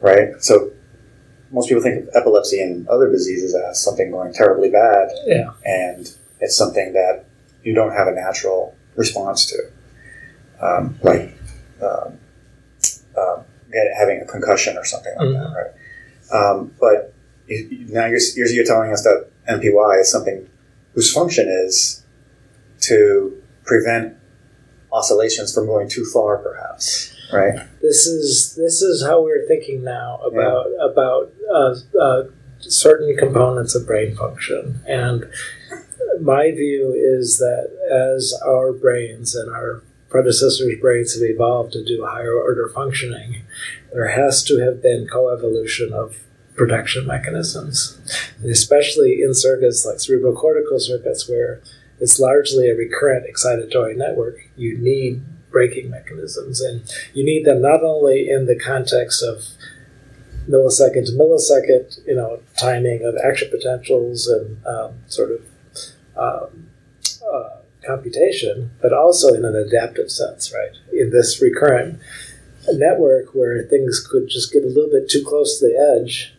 right? 0.02 0.30
So 0.40 0.72
most 1.52 1.70
people 1.70 1.84
think 1.84 2.04
of 2.04 2.10
epilepsy 2.16 2.62
and 2.62 2.88
other 2.88 3.10
diseases 3.12 3.56
as 3.56 3.82
something 3.82 4.12
going 4.12 4.34
terribly 4.34 4.70
bad, 4.70 5.10
yeah. 5.26 5.52
and 5.64 6.12
it's 6.40 6.58
something 6.58 6.94
that 6.94 7.26
you 7.64 7.74
don't 7.74 7.92
have 7.92 8.08
a 8.08 8.12
natural 8.12 8.76
response 8.96 9.46
to, 9.48 10.66
um, 10.66 11.00
like 11.02 11.38
um, 11.82 12.18
uh, 13.18 13.44
get, 13.72 13.88
having 13.98 14.22
a 14.22 14.26
concussion 14.26 14.78
or 14.78 14.86
something 14.86 15.14
like 15.18 15.28
mm-hmm. 15.28 15.54
that, 15.54 15.72
right? 16.32 16.52
Um, 16.52 16.74
but 16.80 17.14
now 17.48 18.08
you're, 18.08 18.20
you're 18.36 18.66
telling 18.66 18.92
us 18.92 19.04
that 19.04 19.30
NPY 19.50 20.02
is 20.02 20.12
something 20.12 20.50
whose 20.94 21.12
function 21.12 21.48
is 21.48 22.04
to 22.82 23.42
prevent 23.64 24.18
oscillations 24.92 25.54
from 25.54 25.66
going 25.66 25.90
too 25.90 26.06
far, 26.06 26.38
perhaps. 26.38 27.14
Right. 27.32 27.56
This 27.82 28.06
is 28.06 28.56
this 28.56 28.82
is 28.82 29.04
how 29.06 29.24
we're 29.24 29.48
thinking 29.48 29.84
now 29.84 30.18
about 30.18 30.68
yeah. 30.70 30.86
about 30.86 31.34
uh, 31.52 31.76
uh, 32.00 32.24
certain 32.60 33.18
components 33.18 33.76
of 33.76 33.88
brain 33.88 34.16
function, 34.16 34.80
and 34.88 35.26
my 36.22 36.52
view 36.52 36.94
is 36.96 37.38
that 37.40 37.72
as 37.92 38.40
our 38.46 38.72
brains 38.74 39.36
and 39.36 39.52
our 39.52 39.84
predecessors' 40.16 40.80
brains 40.80 41.14
have 41.14 41.30
evolved 41.30 41.74
to 41.74 41.84
do 41.84 42.06
higher 42.06 42.40
order 42.40 42.70
functioning, 42.74 43.42
there 43.92 44.08
has 44.08 44.42
to 44.46 44.60
have 44.60 44.82
been 44.82 45.10
coevolution 45.12 45.92
of 45.92 46.24
protection 46.56 47.06
mechanisms, 47.06 48.00
especially 48.42 49.22
in 49.22 49.34
circuits 49.34 49.86
like 49.86 49.98
cerebrocortical 49.98 50.80
circuits 50.80 51.28
where 51.28 51.60
it's 52.00 52.18
largely 52.18 52.70
a 52.70 52.76
recurrent 52.76 53.26
excitatory 53.30 53.94
network. 53.94 54.38
You 54.56 54.78
need 54.78 55.22
braking 55.52 55.90
mechanisms, 55.90 56.62
and 56.62 56.90
you 57.14 57.26
need 57.26 57.44
them 57.46 57.62
not 57.62 57.84
only 57.84 58.30
in 58.30 58.46
the 58.46 58.58
context 58.58 59.22
of 59.22 59.44
millisecond 60.48 61.08
to 61.08 61.12
millisecond, 61.12 62.00
you 62.08 62.16
know, 62.16 62.40
timing 62.58 63.04
of 63.04 63.16
action 63.22 63.50
potentials 63.52 64.28
and 64.28 64.66
um, 64.66 64.94
sort 65.08 65.32
of 65.32 65.42
um, 66.16 66.65
computation, 67.86 68.72
but 68.82 68.94
also 68.94 69.34
in 69.34 69.46
an 69.46 69.56
adaptive 69.56 70.12
sense, 70.12 70.54
right? 70.54 70.76
In 70.94 71.12
this 71.12 71.42
recurrent 71.42 72.00
network 72.74 73.36
where 73.36 73.64
things 73.64 74.06
could 74.10 74.28
just 74.28 74.52
get 74.52 74.64
a 74.64 74.68
little 74.68 74.90
bit 74.90 75.10
too 75.10 75.24
close 75.24 75.60
to 75.60 75.68
the 75.68 76.02
edge, 76.02 76.34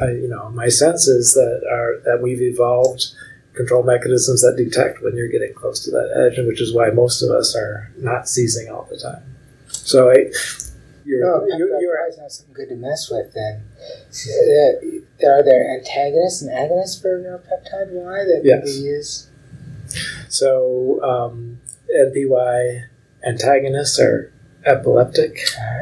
I, 0.00 0.10
you 0.10 0.28
know, 0.28 0.50
my 0.50 0.68
sense 0.68 1.06
is 1.06 1.34
that 1.34 1.66
are 1.70 2.00
that 2.04 2.22
we've 2.22 2.42
evolved 2.42 3.06
control 3.54 3.82
mechanisms 3.82 4.42
that 4.42 4.56
detect 4.56 5.02
when 5.02 5.16
you're 5.16 5.28
getting 5.28 5.52
close 5.52 5.84
to 5.84 5.90
that 5.90 6.12
edge, 6.14 6.38
and 6.38 6.46
which 6.46 6.60
is 6.60 6.74
why 6.74 6.90
most 6.90 7.22
of 7.22 7.30
us 7.30 7.56
are 7.56 7.92
not 7.98 8.28
seizing 8.28 8.70
all 8.70 8.86
the 8.90 8.98
time. 8.98 9.22
So 9.68 10.10
I, 10.10 10.30
you're, 11.04 11.24
no, 11.24 11.46
you're, 11.56 11.80
you're 11.80 12.10
not 12.18 12.30
something 12.30 12.54
good 12.54 12.68
to 12.68 12.76
mess 12.76 13.10
with. 13.10 13.32
Then 13.34 13.64
uh, 13.80 15.26
are 15.26 15.42
there 15.42 15.76
antagonists 15.76 16.42
and 16.42 16.50
agonists 16.50 17.00
for 17.00 17.18
a 17.18 17.22
neuropeptide 17.22 17.90
Y 17.90 18.24
that 18.24 18.42
yes. 18.44 18.64
we 18.64 18.84
use? 18.84 19.27
So 20.28 21.00
um, 21.02 21.60
NPY 21.94 22.86
antagonists 23.26 23.98
are 23.98 24.32
epileptic, 24.64 25.38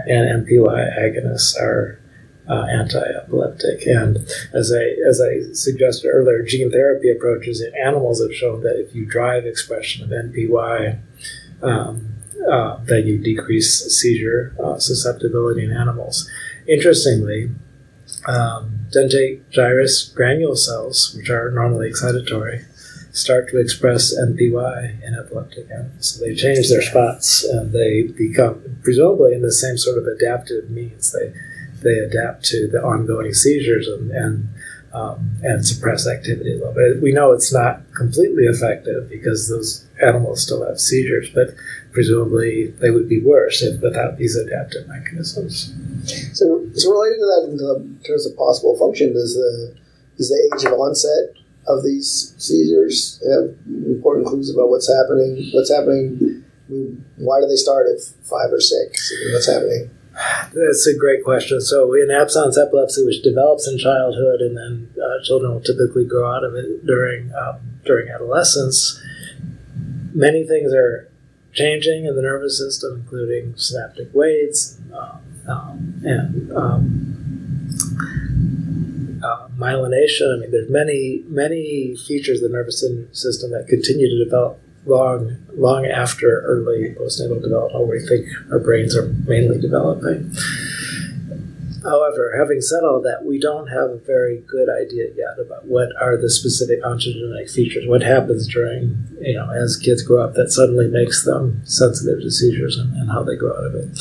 and 0.07 0.47
NPY 0.47 0.99
agonists 0.99 1.59
are 1.61 2.01
uh, 2.49 2.65
anti-epileptic. 2.71 3.87
And 3.87 4.19
as 4.53 4.73
I 4.73 5.09
as 5.09 5.21
I 5.21 5.53
suggested 5.53 6.09
earlier, 6.09 6.43
gene 6.43 6.71
therapy 6.71 7.11
approaches 7.11 7.61
in 7.61 7.73
animals 7.77 8.23
have 8.23 8.35
shown 8.35 8.63
that 8.63 8.79
if 8.79 8.95
you 8.95 9.05
drive 9.05 9.47
expression 9.47 10.05
of 10.05 10.11
NPY, 10.11 10.99
um, 11.63 12.15
uh, 12.51 12.79
that 12.85 13.05
you 13.05 13.19
decrease 13.19 13.81
seizure 13.93 14.55
uh, 14.63 14.79
susceptibility 14.79 15.65
in 15.65 15.73
animals. 15.73 16.31
Interestingly, 16.69 17.51
um, 18.27 18.87
dentate 18.95 19.43
gyrus 19.51 20.05
granule 20.09 20.57
cells, 20.57 21.15
which 21.17 21.31
are 21.31 21.51
normally 21.51 21.91
excitatory, 21.91 22.65
start 23.17 23.49
to 23.49 23.59
express 23.59 24.15
NPY 24.15 25.03
in 25.03 25.15
epileptic 25.15 25.71
animals. 25.71 26.15
So 26.15 26.25
they 26.25 26.35
change 26.35 26.69
their 26.69 26.83
spots 26.83 27.45
and 27.45 27.73
they 27.73 28.03
become, 28.03 28.63
presumably 28.83 29.33
in 29.33 29.43
the 29.43 29.53
same 29.53 29.79
sort 29.79 29.99
of 29.99 30.07
adaptive 30.07 30.71
means. 30.71 31.13
They 31.13 31.33
they 31.83 31.99
adapt 31.99 32.45
to 32.47 32.69
the 32.69 32.83
ongoing 32.83 33.33
seizures 33.33 33.87
and 33.87 34.11
and, 34.11 34.49
um, 34.93 35.39
and 35.43 35.67
suppress 35.67 36.07
activity 36.07 36.53
a 36.53 36.59
little 36.59 36.73
bit. 36.73 37.03
We 37.03 37.13
know 37.13 37.33
it's 37.33 37.53
not 37.53 37.83
completely 37.95 38.45
effective 38.45 39.09
because 39.09 39.49
those 39.49 39.87
animals 40.03 40.43
still 40.43 40.67
have 40.67 40.81
seizures, 40.81 41.29
but 41.31 41.55
presumably 41.93 42.69
they 42.81 42.91
would 42.91 43.09
be 43.09 43.21
worse 43.21 43.63
if 43.63 43.81
without 43.81 44.17
these 44.19 44.37
adaptive 44.37 44.89
mechanisms. 44.89 45.75
So, 46.33 46.67
so 46.75 46.93
related 46.93 47.19
to 47.19 47.27
that, 47.27 47.49
in 47.51 48.01
terms 48.05 48.27
of 48.27 48.37
possible 48.37 48.77
function, 48.79 49.13
does 49.13 49.35
the 49.35 49.75
does 50.17 50.29
the 50.31 50.51
age 50.55 50.65
of 50.65 50.73
onset 50.73 51.46
of 51.69 51.83
these 51.83 52.35
seizures 52.39 53.23
have 53.31 53.55
important 53.67 54.27
clues 54.27 54.51
about 54.51 54.71
what's 54.71 54.91
happening? 54.93 55.51
What's 55.53 55.71
happening? 55.71 56.45
Why 57.17 57.41
do 57.41 57.47
they 57.47 57.57
start 57.57 57.87
at 57.87 58.03
five 58.23 58.53
or 58.53 58.61
six? 58.61 59.13
What's 59.33 59.51
happening? 59.51 59.91
That's 60.55 60.87
a 60.87 60.97
great 60.99 61.23
question. 61.23 61.61
So, 61.61 61.93
in 61.95 62.11
absence 62.11 62.57
epilepsy, 62.57 63.05
which 63.05 63.23
develops 63.23 63.69
in 63.69 63.79
childhood, 63.79 64.41
and 64.41 64.57
then 64.57 64.91
uh, 64.97 65.23
children 65.23 65.53
will 65.53 65.61
typically 65.61 66.07
grow 66.07 66.35
out 66.35 66.43
of 66.43 66.55
it 66.55 66.87
during 66.87 67.33
um, 67.35 67.61
during 67.85 68.09
adolescence, 68.09 69.01
many 70.15 70.47
things 70.47 70.73
are 70.73 71.11
changing 71.53 72.07
in 72.07 72.17
the 72.17 72.23
nervous 72.23 72.59
system, 72.59 73.01
including 73.01 73.55
synaptic 73.57 74.09
weights 74.15 74.79
um, 74.95 75.21
um, 75.49 76.01
and 76.05 76.53
um, 76.53 77.26
uh, 79.23 79.49
myelination. 79.57 80.37
I 80.37 80.41
mean, 80.41 80.51
there's 80.51 80.71
many 80.71 81.23
many 81.29 81.97
features 81.97 82.43
of 82.43 82.51
the 82.51 82.57
nervous 82.57 82.85
system 83.13 83.51
that 83.53 83.67
continue 83.69 84.09
to 84.09 84.25
develop 84.25 84.61
long, 84.87 85.37
long 85.55 85.85
after 85.87 86.43
early 86.43 86.95
postnatal 86.99 87.43
development, 87.43 87.87
where 87.87 87.99
we 87.99 88.07
think 88.07 88.27
our 88.53 88.59
brains 88.59 88.97
are 88.97 89.09
mainly 89.27 89.61
developing. 89.61 90.33
However, 91.83 92.35
having 92.37 92.61
said 92.61 92.83
all 92.83 93.01
that, 93.03 93.25
we 93.25 93.39
don't 93.39 93.69
have 93.69 93.91
a 93.91 93.99
very 93.99 94.43
good 94.47 94.69
idea 94.69 95.07
yet 95.15 95.39
about 95.39 95.67
what 95.67 95.91
are 96.01 96.17
the 96.17 96.29
specific 96.29 96.83
ontogenetic 96.83 97.51
features. 97.51 97.87
What 97.87 98.03
happens 98.03 98.49
during, 98.49 99.07
you 99.21 99.35
know, 99.35 99.49
as 99.51 99.77
kids 99.77 100.03
grow 100.03 100.25
up 100.25 100.35
that 100.35 100.51
suddenly 100.51 100.89
makes 100.89 101.25
them 101.25 101.61
sensitive 101.65 102.23
to 102.23 102.31
seizures 102.31 102.77
and, 102.77 102.93
and 102.97 103.11
how 103.11 103.23
they 103.23 103.37
grow 103.37 103.57
out 103.57 103.67
of 103.67 103.75
it. 103.77 104.01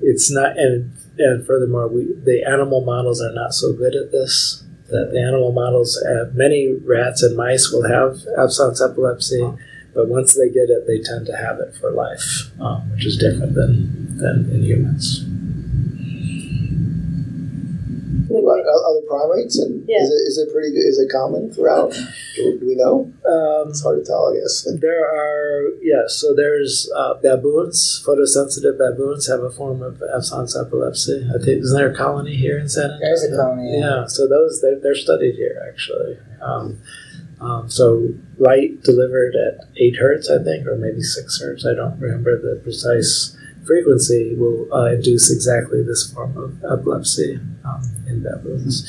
It's 0.00 0.32
not, 0.32 0.58
and 0.58 0.92
and 1.18 1.46
furthermore, 1.46 1.88
we 1.88 2.12
the 2.24 2.44
animal 2.46 2.84
models 2.84 3.20
are 3.20 3.32
not 3.32 3.54
so 3.54 3.72
good 3.72 3.94
at 3.94 4.12
this. 4.12 4.64
That 4.88 5.10
the 5.10 5.22
animal 5.22 5.52
models, 5.52 5.96
uh, 5.96 6.30
many 6.34 6.74
rats 6.84 7.22
and 7.22 7.34
mice 7.34 7.70
will 7.72 7.88
have 7.88 8.18
absence 8.36 8.82
epilepsy 8.82 9.42
but 9.94 10.08
once 10.08 10.34
they 10.34 10.48
get 10.48 10.70
it, 10.70 10.86
they 10.86 11.00
tend 11.00 11.26
to 11.26 11.36
have 11.36 11.60
it 11.60 11.74
for 11.74 11.90
life, 11.90 12.50
um, 12.60 12.90
which 12.92 13.04
is 13.04 13.16
different 13.16 13.54
than, 13.54 14.16
than 14.16 14.50
in 14.50 14.62
humans. 14.62 15.24
What 18.60 18.84
other 18.88 19.04
primates, 19.08 19.58
and 19.58 19.84
Yeah. 19.88 20.02
is 20.02 20.10
it 20.10 20.22
is 20.28 20.38
it 20.38 20.52
pretty 20.52 20.70
good? 20.70 20.86
Is 20.86 20.98
it 20.98 21.08
common 21.10 21.50
throughout? 21.52 21.92
Do, 22.36 22.58
do 22.60 22.66
we 22.66 22.74
know? 22.76 23.10
Um, 23.26 23.70
It's 23.70 23.82
hard 23.82 24.04
to 24.04 24.04
tell, 24.04 24.28
I 24.32 24.38
guess. 24.40 24.66
There 24.80 25.04
are 25.04 25.70
yes. 25.80 26.16
So 26.16 26.34
there's 26.34 26.90
uh, 26.96 27.14
baboons. 27.14 28.02
Photosensitive 28.06 28.76
baboons 28.78 29.28
have 29.28 29.42
a 29.42 29.50
form 29.50 29.82
of 29.82 30.02
absence 30.14 30.56
epilepsy. 30.56 31.26
I 31.34 31.38
think 31.42 31.62
isn't 31.62 31.76
there 31.76 31.90
a 31.90 31.96
colony 31.96 32.36
here 32.36 32.58
in 32.58 32.68
San 32.68 32.90
Antonio? 32.90 33.00
There's 33.00 33.24
a 33.24 33.36
colony. 33.36 33.78
Yeah. 33.78 34.06
So 34.06 34.26
those 34.28 34.60
they're, 34.60 34.78
they're 34.80 34.94
studied 34.94 35.34
here 35.36 35.56
actually. 35.68 36.18
Um, 36.40 36.78
um, 37.40 37.68
so 37.68 38.08
light 38.38 38.82
delivered 38.82 39.34
at 39.34 39.66
eight 39.76 39.96
hertz, 39.96 40.30
I 40.30 40.42
think, 40.42 40.66
or 40.66 40.76
maybe 40.76 41.02
six 41.02 41.40
hertz. 41.40 41.66
I 41.66 41.74
don't 41.74 41.98
remember 41.98 42.38
the 42.40 42.60
precise 42.62 43.36
frequency. 43.66 44.34
Will 44.34 44.72
uh, 44.72 44.92
induce 44.92 45.32
exactly 45.32 45.82
this 45.82 46.12
form 46.12 46.36
of 46.36 46.62
epilepsy 46.64 47.40
um, 47.64 47.82
in 48.06 48.22
baboons. 48.22 48.88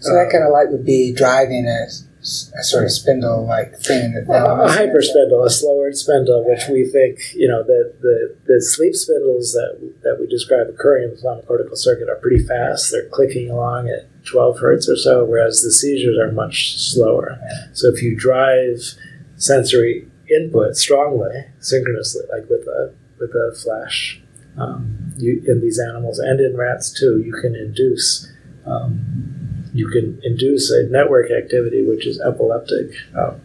So 0.00 0.14
that 0.14 0.30
kind 0.30 0.44
of 0.44 0.52
light 0.52 0.70
would 0.70 0.84
be 0.84 1.12
driving 1.12 1.66
a, 1.66 1.84
a 2.22 2.62
sort 2.64 2.84
of 2.84 2.92
spindle 2.92 3.46
like 3.46 3.76
thing 3.76 4.14
in 4.14 4.24
the 4.24 4.32
a 4.32 4.68
hyperspindle, 4.68 5.44
a 5.44 5.50
slower 5.50 5.92
spindle, 5.92 6.44
which 6.48 6.68
we 6.68 6.86
think, 6.86 7.18
you 7.34 7.46
know, 7.46 7.62
that 7.62 7.96
the, 8.00 8.34
the 8.46 8.62
sleep 8.62 8.94
spindles 8.94 9.52
that, 9.52 9.92
that 10.02 10.18
we 10.18 10.26
describe 10.26 10.68
occurring 10.68 11.04
in 11.04 11.10
the 11.10 11.16
thalamus 11.16 11.44
cortical 11.46 11.76
circuit 11.76 12.08
are 12.08 12.16
pretty 12.16 12.42
fast. 12.42 12.90
They're 12.90 13.08
clicking 13.10 13.50
along 13.50 13.88
at 13.88 14.08
12 14.24 14.58
hertz 14.58 14.88
or 14.88 14.96
so, 14.96 15.24
whereas 15.24 15.62
the 15.62 15.70
seizures 15.70 16.18
are 16.18 16.32
much 16.32 16.78
slower. 16.78 17.38
So 17.72 17.88
if 17.88 18.02
you 18.02 18.16
drive 18.16 18.94
sensory 19.36 20.08
input 20.30 20.76
strongly, 20.76 21.44
synchronously, 21.58 22.22
like 22.32 22.48
with 22.48 22.66
a, 22.68 22.94
with 23.20 23.30
a 23.30 23.54
flash, 23.54 24.20
um, 24.56 25.12
you, 25.16 25.42
in 25.46 25.60
these 25.60 25.78
animals 25.78 26.18
and 26.18 26.40
in 26.40 26.56
rats 26.56 26.90
too, 26.90 27.22
you 27.24 27.32
can 27.40 27.54
induce 27.54 28.30
um, 28.66 29.60
you 29.72 29.88
can 29.88 30.20
induce 30.24 30.70
a 30.70 30.84
network 30.84 31.30
activity 31.30 31.86
which 31.86 32.06
is 32.06 32.20
epileptic. 32.20 32.92
Um, 33.16 33.40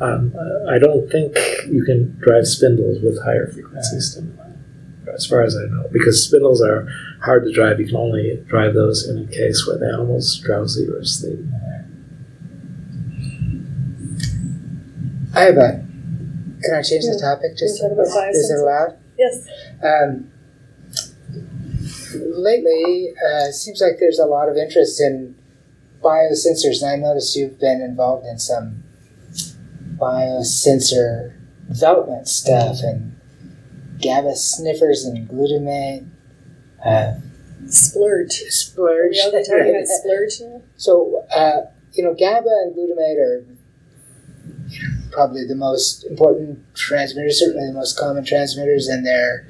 um, 0.00 0.34
uh, 0.38 0.70
I 0.70 0.78
don't 0.78 1.10
think 1.10 1.36
you 1.68 1.84
can 1.84 2.16
drive 2.20 2.46
spindles 2.46 3.02
with 3.02 3.22
higher 3.24 3.48
frequency 3.48 4.00
stimuli, 4.00 4.50
as 5.12 5.26
far 5.26 5.42
as 5.42 5.56
I 5.56 5.66
know, 5.68 5.88
because 5.92 6.24
spindles 6.24 6.62
are 6.62 6.86
hard 7.22 7.44
to 7.44 7.52
drive. 7.52 7.80
You 7.80 7.86
can 7.86 7.96
only 7.96 8.36
drive 8.46 8.74
those 8.74 9.08
in 9.08 9.18
a 9.18 9.26
case 9.26 9.66
where 9.66 9.78
the 9.78 9.86
animal's 9.86 10.36
drowsy 10.38 10.86
or 10.88 10.98
asleep. 10.98 11.40
I 15.34 15.40
have 15.40 15.56
a. 15.56 15.86
Can 16.66 16.74
I 16.74 16.82
change 16.82 17.04
the 17.04 17.18
topic? 17.20 17.56
Just 17.56 17.82
is 17.82 18.50
it 18.50 18.60
allowed? 18.60 18.98
Yes. 19.18 19.46
Um, 19.82 20.30
lately, 22.14 23.12
uh, 23.16 23.48
it 23.48 23.54
seems 23.54 23.80
like 23.80 23.98
there's 23.98 24.18
a 24.18 24.26
lot 24.26 24.48
of 24.48 24.56
interest 24.56 25.00
in 25.00 25.36
biosensors, 26.02 26.82
and 26.82 26.90
I 26.90 26.96
noticed 26.96 27.36
you've 27.36 27.58
been 27.58 27.80
involved 27.80 28.26
in 28.26 28.38
some 28.38 28.82
biosensor 29.96 31.32
development 31.68 32.28
stuff 32.28 32.78
and 32.82 33.16
GABA 34.00 34.36
sniffers 34.36 35.04
and 35.04 35.28
glutamate. 35.28 36.08
Uh, 36.84 37.14
Splurge. 37.68 38.42
Are 38.42 38.50
splurge. 38.50 39.12
we 39.12 39.20
all 39.22 39.32
talking 39.32 39.74
about 39.74 39.86
splurge 39.86 40.40
now? 40.40 40.62
So, 40.76 41.24
uh, 41.34 41.62
you 41.94 42.04
know, 42.04 42.14
GABA 42.14 42.48
and 42.48 42.76
glutamate 42.76 43.18
are 43.18 43.44
probably 45.10 45.44
the 45.44 45.54
most 45.54 46.04
important 46.04 46.58
transmitters, 46.74 47.40
certainly 47.40 47.66
the 47.66 47.72
most 47.72 47.98
common 47.98 48.24
transmitters, 48.24 48.88
and 48.88 49.06
they're 49.06 49.46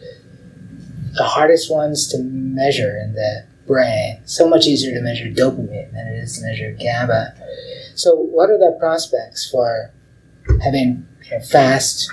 the 1.14 1.25
hardest 1.25 1.71
ones 1.71 2.07
to 2.09 2.19
measure 2.19 2.99
in 2.99 3.14
the 3.14 3.47
brain. 3.66 4.21
So 4.25 4.49
much 4.49 4.66
easier 4.66 4.95
to 4.95 5.01
measure 5.01 5.27
dopamine 5.27 5.92
than 5.92 6.07
it 6.09 6.19
is 6.19 6.38
to 6.38 6.47
measure 6.47 6.73
GABA. 6.73 7.35
So, 7.95 8.14
what 8.14 8.51
are 8.51 8.59
the 8.59 8.77
prospects 8.79 9.49
for 9.51 9.92
having 10.62 11.07
you 11.25 11.31
know, 11.33 11.40
fast 11.40 12.11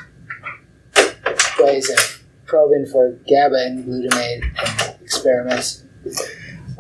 ways 1.60 1.89
of 1.89 2.23
probing 2.45 2.86
for 2.86 3.12
GABA 3.27 3.56
and 3.56 3.86
glutamate 3.86 4.43
and 4.43 5.01
experiments? 5.01 5.84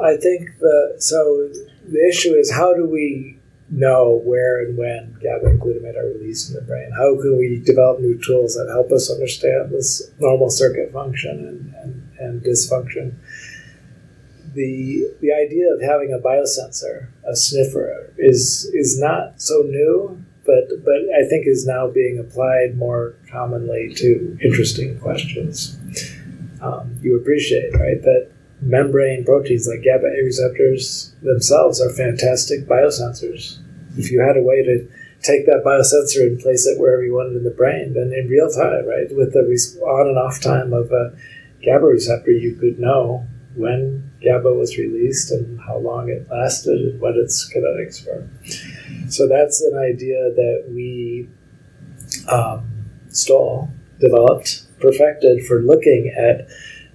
I 0.01 0.17
think 0.17 0.49
the 0.59 0.95
so 0.99 1.49
the 1.87 2.07
issue 2.09 2.33
is 2.33 2.51
how 2.51 2.73
do 2.73 2.89
we 2.89 3.39
know 3.73 4.21
where 4.23 4.63
and 4.63 4.77
when 4.77 5.17
GABA 5.21 5.45
and 5.45 5.59
glutamate 5.59 5.97
are 5.97 6.05
released 6.05 6.49
in 6.49 6.55
the 6.55 6.61
brain? 6.61 6.91
How 6.91 7.19
can 7.19 7.37
we 7.37 7.61
develop 7.65 7.99
new 7.99 8.19
tools 8.19 8.53
that 8.53 8.69
help 8.71 8.91
us 8.91 9.11
understand 9.11 9.71
this 9.71 10.11
normal 10.19 10.49
circuit 10.49 10.93
function 10.93 11.47
and, 11.47 11.73
and, 11.75 12.11
and 12.19 12.41
dysfunction? 12.43 13.15
The 14.53 15.09
the 15.19 15.33
idea 15.33 15.73
of 15.73 15.81
having 15.81 16.13
a 16.13 16.19
biosensor, 16.23 17.07
a 17.27 17.35
sniffer, 17.35 18.13
is 18.17 18.69
is 18.73 18.99
not 18.99 19.41
so 19.41 19.61
new, 19.61 20.23
but 20.45 20.69
but 20.85 21.01
I 21.17 21.27
think 21.27 21.47
is 21.47 21.65
now 21.65 21.87
being 21.87 22.19
applied 22.19 22.77
more 22.77 23.15
commonly 23.31 23.93
to 23.95 24.37
interesting 24.43 24.99
questions. 24.99 25.79
Um, 26.61 26.97
you 27.01 27.17
appreciate, 27.17 27.73
right, 27.73 28.01
that 28.03 28.29
membrane 28.65 29.25
proteins 29.25 29.67
like 29.67 29.83
GABA 29.83 30.07
A 30.07 30.23
receptors 30.23 31.13
themselves 31.21 31.81
are 31.81 31.89
fantastic 31.89 32.65
biosensors. 32.65 33.59
If 33.97 34.11
you 34.11 34.21
had 34.21 34.37
a 34.37 34.41
way 34.41 34.63
to 34.63 34.87
take 35.21 35.45
that 35.45 35.63
biosensor 35.65 36.27
and 36.27 36.39
place 36.39 36.65
it 36.65 36.79
wherever 36.79 37.03
you 37.03 37.13
wanted 37.13 37.37
in 37.37 37.43
the 37.43 37.51
brain, 37.51 37.93
then 37.93 38.11
in 38.13 38.27
real 38.27 38.49
time, 38.49 38.85
right, 38.87 39.07
with 39.15 39.33
the 39.33 39.43
on 39.85 40.07
and 40.07 40.17
off 40.17 40.41
time 40.41 40.73
of 40.73 40.91
a 40.91 41.15
GABA 41.63 41.85
receptor, 41.85 42.31
you 42.31 42.55
could 42.55 42.79
know 42.79 43.25
when 43.55 44.11
GABA 44.21 44.53
was 44.53 44.77
released 44.77 45.31
and 45.31 45.59
how 45.61 45.77
long 45.77 46.09
it 46.09 46.27
lasted 46.29 46.79
and 46.79 46.99
what 46.99 47.15
its 47.15 47.51
kinetics 47.53 48.05
were. 48.05 48.27
So 49.09 49.27
that's 49.27 49.61
an 49.61 49.77
idea 49.77 50.31
that 50.35 50.65
we 50.69 51.29
um, 52.31 52.89
stole, 53.09 53.69
developed, 53.99 54.63
perfected 54.79 55.45
for 55.45 55.61
looking 55.61 56.13
at 56.17 56.47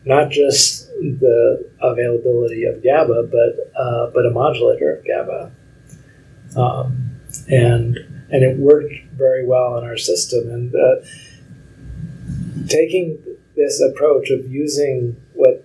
not 0.05 0.31
just 0.31 0.78
the 1.01 1.71
availability 1.81 2.65
of 2.65 2.83
GABA, 2.83 3.29
but 3.31 3.81
uh, 3.81 4.11
but 4.13 4.27
a 4.27 4.31
modulator 4.31 4.97
of 4.97 5.05
GABA, 5.05 5.53
um, 6.57 7.11
and 7.49 7.97
and 8.31 8.43
it 8.43 8.59
worked 8.59 8.95
very 9.13 9.47
well 9.47 9.79
in 9.79 9.85
our 9.85 9.97
system. 9.97 10.51
And 10.51 10.75
uh, 10.75 12.67
taking 12.69 13.19
this 13.57 13.81
approach 13.81 14.31
of 14.31 14.51
using 14.51 15.17
what 15.35 15.65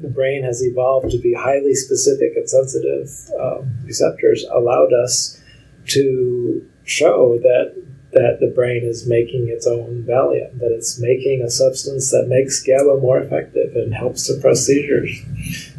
the 0.00 0.08
brain 0.08 0.42
has 0.42 0.62
evolved 0.62 1.10
to 1.10 1.18
be 1.18 1.34
highly 1.34 1.74
specific 1.74 2.32
and 2.36 2.48
sensitive 2.48 3.10
um, 3.38 3.70
receptors 3.84 4.44
allowed 4.52 4.92
us 4.92 5.40
to 5.86 6.66
show 6.84 7.38
that 7.38 7.74
that 8.12 8.38
the 8.40 8.52
brain 8.54 8.82
is 8.84 9.06
making 9.06 9.48
its 9.48 9.66
own 9.66 10.04
Valium, 10.08 10.58
that 10.58 10.72
it's 10.72 10.98
making 10.98 11.42
a 11.42 11.50
substance 11.50 12.10
that 12.10 12.26
makes 12.28 12.62
GABA 12.62 12.98
more 13.00 13.20
effective 13.20 13.76
and 13.76 13.94
helps 13.94 14.26
suppress 14.26 14.66
seizures. 14.66 15.10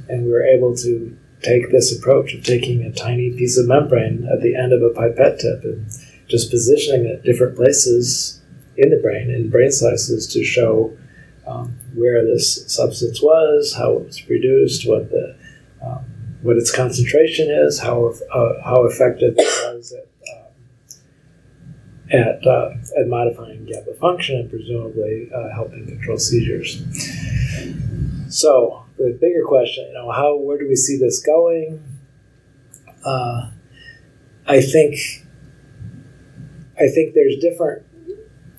And 0.07 0.25
we 0.25 0.31
were 0.31 0.43
able 0.43 0.75
to 0.77 1.17
take 1.41 1.71
this 1.71 1.97
approach 1.97 2.33
of 2.33 2.43
taking 2.43 2.83
a 2.83 2.91
tiny 2.91 3.31
piece 3.31 3.57
of 3.57 3.67
membrane 3.67 4.27
at 4.31 4.41
the 4.41 4.55
end 4.55 4.73
of 4.73 4.81
a 4.81 4.89
pipette 4.89 5.39
tip 5.39 5.63
and 5.63 5.85
just 6.27 6.49
positioning 6.49 7.05
it 7.05 7.15
at 7.15 7.23
different 7.23 7.55
places 7.55 8.41
in 8.77 8.89
the 8.89 8.97
brain, 8.97 9.29
in 9.29 9.49
brain 9.49 9.71
slices, 9.71 10.27
to 10.27 10.43
show 10.43 10.95
um, 11.45 11.77
where 11.93 12.25
this 12.25 12.71
substance 12.71 13.21
was, 13.21 13.75
how 13.77 13.97
it 13.97 14.05
was 14.05 14.21
produced, 14.21 14.87
what 14.87 15.09
the 15.09 15.35
um, 15.83 16.05
what 16.41 16.57
its 16.57 16.73
concentration 16.73 17.49
is, 17.49 17.79
how 17.79 18.13
uh, 18.33 18.53
how 18.63 18.85
effective 18.85 19.35
it 19.37 19.75
was 19.75 19.91
at 19.91 20.07
at, 22.11 22.45
uh, 22.45 22.73
at 22.99 23.07
modifying 23.07 23.65
GABA 23.65 23.93
function 23.95 24.35
and 24.35 24.49
presumably 24.49 25.29
uh, 25.33 25.53
helping 25.53 25.87
control 25.87 26.17
seizures. 26.17 26.83
So 28.29 28.85
the 28.97 29.17
bigger 29.19 29.43
question, 29.45 29.87
you 29.87 29.93
know, 29.93 30.11
how 30.11 30.35
where 30.35 30.57
do 30.57 30.67
we 30.67 30.75
see 30.75 30.97
this 30.97 31.21
going? 31.21 31.83
Uh, 33.05 33.51
I 34.47 34.61
think 34.61 34.95
I 36.77 36.87
think 36.87 37.13
there's 37.13 37.37
different 37.37 37.83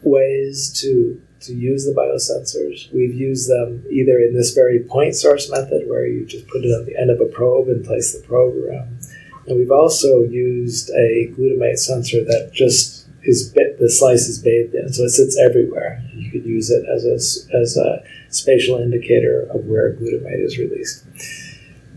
ways 0.03 0.73
to 0.81 1.21
to 1.41 1.55
use 1.55 1.85
the 1.85 1.93
biosensors. 1.93 2.93
We've 2.93 3.15
used 3.15 3.51
them 3.51 3.85
either 3.91 4.19
in 4.19 4.35
this 4.35 4.55
very 4.55 4.81
point 4.81 5.15
source 5.15 5.51
method 5.51 5.89
where 5.89 6.07
you 6.07 6.25
just 6.25 6.47
put 6.49 6.65
it 6.65 6.69
on 6.69 6.87
the 6.87 6.97
end 6.97 7.11
of 7.11 7.21
a 7.21 7.27
probe 7.27 7.69
and 7.69 7.85
place 7.85 8.13
the 8.13 8.25
probe 8.27 8.57
around. 8.57 8.99
And 9.47 9.59
we've 9.59 9.73
also 9.73 10.23
used 10.23 10.91
a 10.91 11.33
glutamate 11.37 11.79
sensor 11.79 12.25
that 12.25 12.53
just 12.53 13.02
is 13.25 13.53
the 13.53 13.91
slice 13.91 14.29
is 14.29 14.39
bathed 14.39 14.75
in, 14.75 14.93
so 14.93 15.05
it 15.05 15.11
sits 15.11 15.39
everywhere. 15.39 16.03
You 16.15 16.31
could 16.31 16.45
use 16.45 16.71
it 16.71 16.85
as 16.89 17.05
a, 17.05 17.57
as 17.57 17.77
a 17.77 18.03
spatial 18.31 18.79
indicator 18.79 19.47
of 19.51 19.65
where 19.67 19.93
glutamate 19.95 20.45
is 20.45 20.59
released. 20.59 21.05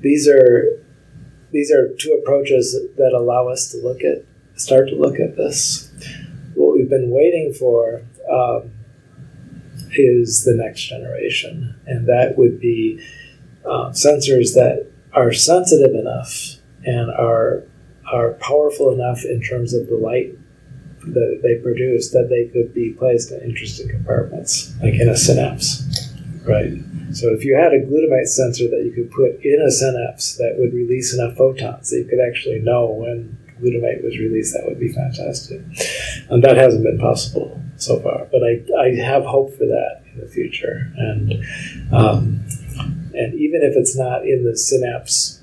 These 0.01 0.27
are 0.27 0.79
these 1.51 1.71
are 1.71 1.93
two 1.95 2.11
approaches 2.21 2.77
that 2.97 3.13
allow 3.13 3.47
us 3.47 3.71
to 3.71 3.77
look 3.77 4.01
at 4.03 4.25
start 4.55 4.89
to 4.89 4.95
look 4.95 5.19
at 5.19 5.35
this. 5.35 5.91
What 6.53 6.75
we've 6.75 6.89
been 6.89 7.09
waiting 7.09 7.53
for 7.53 8.01
um, 8.29 8.71
is 9.93 10.43
the 10.43 10.53
next 10.55 10.81
generation, 10.81 11.75
and 11.88 12.07
that 12.07 12.38
would 12.38 12.59
be 12.59 13.01
uh, 13.65 13.89
sensors 13.91 14.53
that 14.53 14.91
are 15.13 15.33
sensitive 15.33 15.95
enough 15.95 16.57
and 16.85 17.09
are 17.11 17.63
are 18.11 18.33
powerful 18.33 18.93
enough 18.93 19.25
in 19.25 19.41
terms 19.41 19.73
of 19.73 19.88
the 19.88 19.95
light 19.95 20.38
that 21.13 21.39
they 21.43 21.55
produce 21.61 22.11
that 22.11 22.29
they 22.29 22.51
could 22.51 22.73
be 22.73 22.91
placed 22.91 23.31
in 23.31 23.41
interesting 23.41 23.89
compartments, 23.89 24.73
like 24.81 24.93
in 24.95 25.09
a 25.09 25.17
synapse, 25.17 26.11
right? 26.43 26.73
So 27.13 27.29
if 27.29 27.45
you 27.45 27.55
had 27.55 27.73
a 27.73 27.79
glutamate 27.79 28.27
sensor 28.27 28.67
that 28.69 28.83
you 28.83 28.91
could 28.91 29.11
put 29.11 29.39
in 29.43 29.61
a 29.61 29.71
synapse 29.71 30.35
that 30.35 30.55
would 30.57 30.73
release 30.73 31.13
enough 31.13 31.37
photons 31.37 31.89
that 31.89 31.97
you 31.97 32.05
could 32.05 32.19
actually 32.19 32.59
know 32.59 32.87
when 32.87 33.37
glutamate 33.61 34.03
was 34.03 34.17
released, 34.17 34.53
that 34.53 34.65
would 34.65 34.79
be 34.79 34.91
fantastic. 34.91 35.61
And 36.29 36.43
that 36.43 36.57
hasn't 36.57 36.83
been 36.83 36.99
possible 36.99 37.61
so 37.77 37.99
far, 38.01 38.27
but 38.31 38.41
I, 38.43 38.63
I 38.79 38.95
have 38.95 39.23
hope 39.25 39.53
for 39.53 39.65
that 39.65 40.03
in 40.13 40.21
the 40.21 40.27
future. 40.27 40.91
And 40.97 41.45
um, 41.93 42.45
and 43.13 43.33
even 43.33 43.61
if 43.61 43.75
it's 43.75 43.95
not 43.95 44.25
in 44.25 44.43
the 44.43 44.57
synapse 44.57 45.41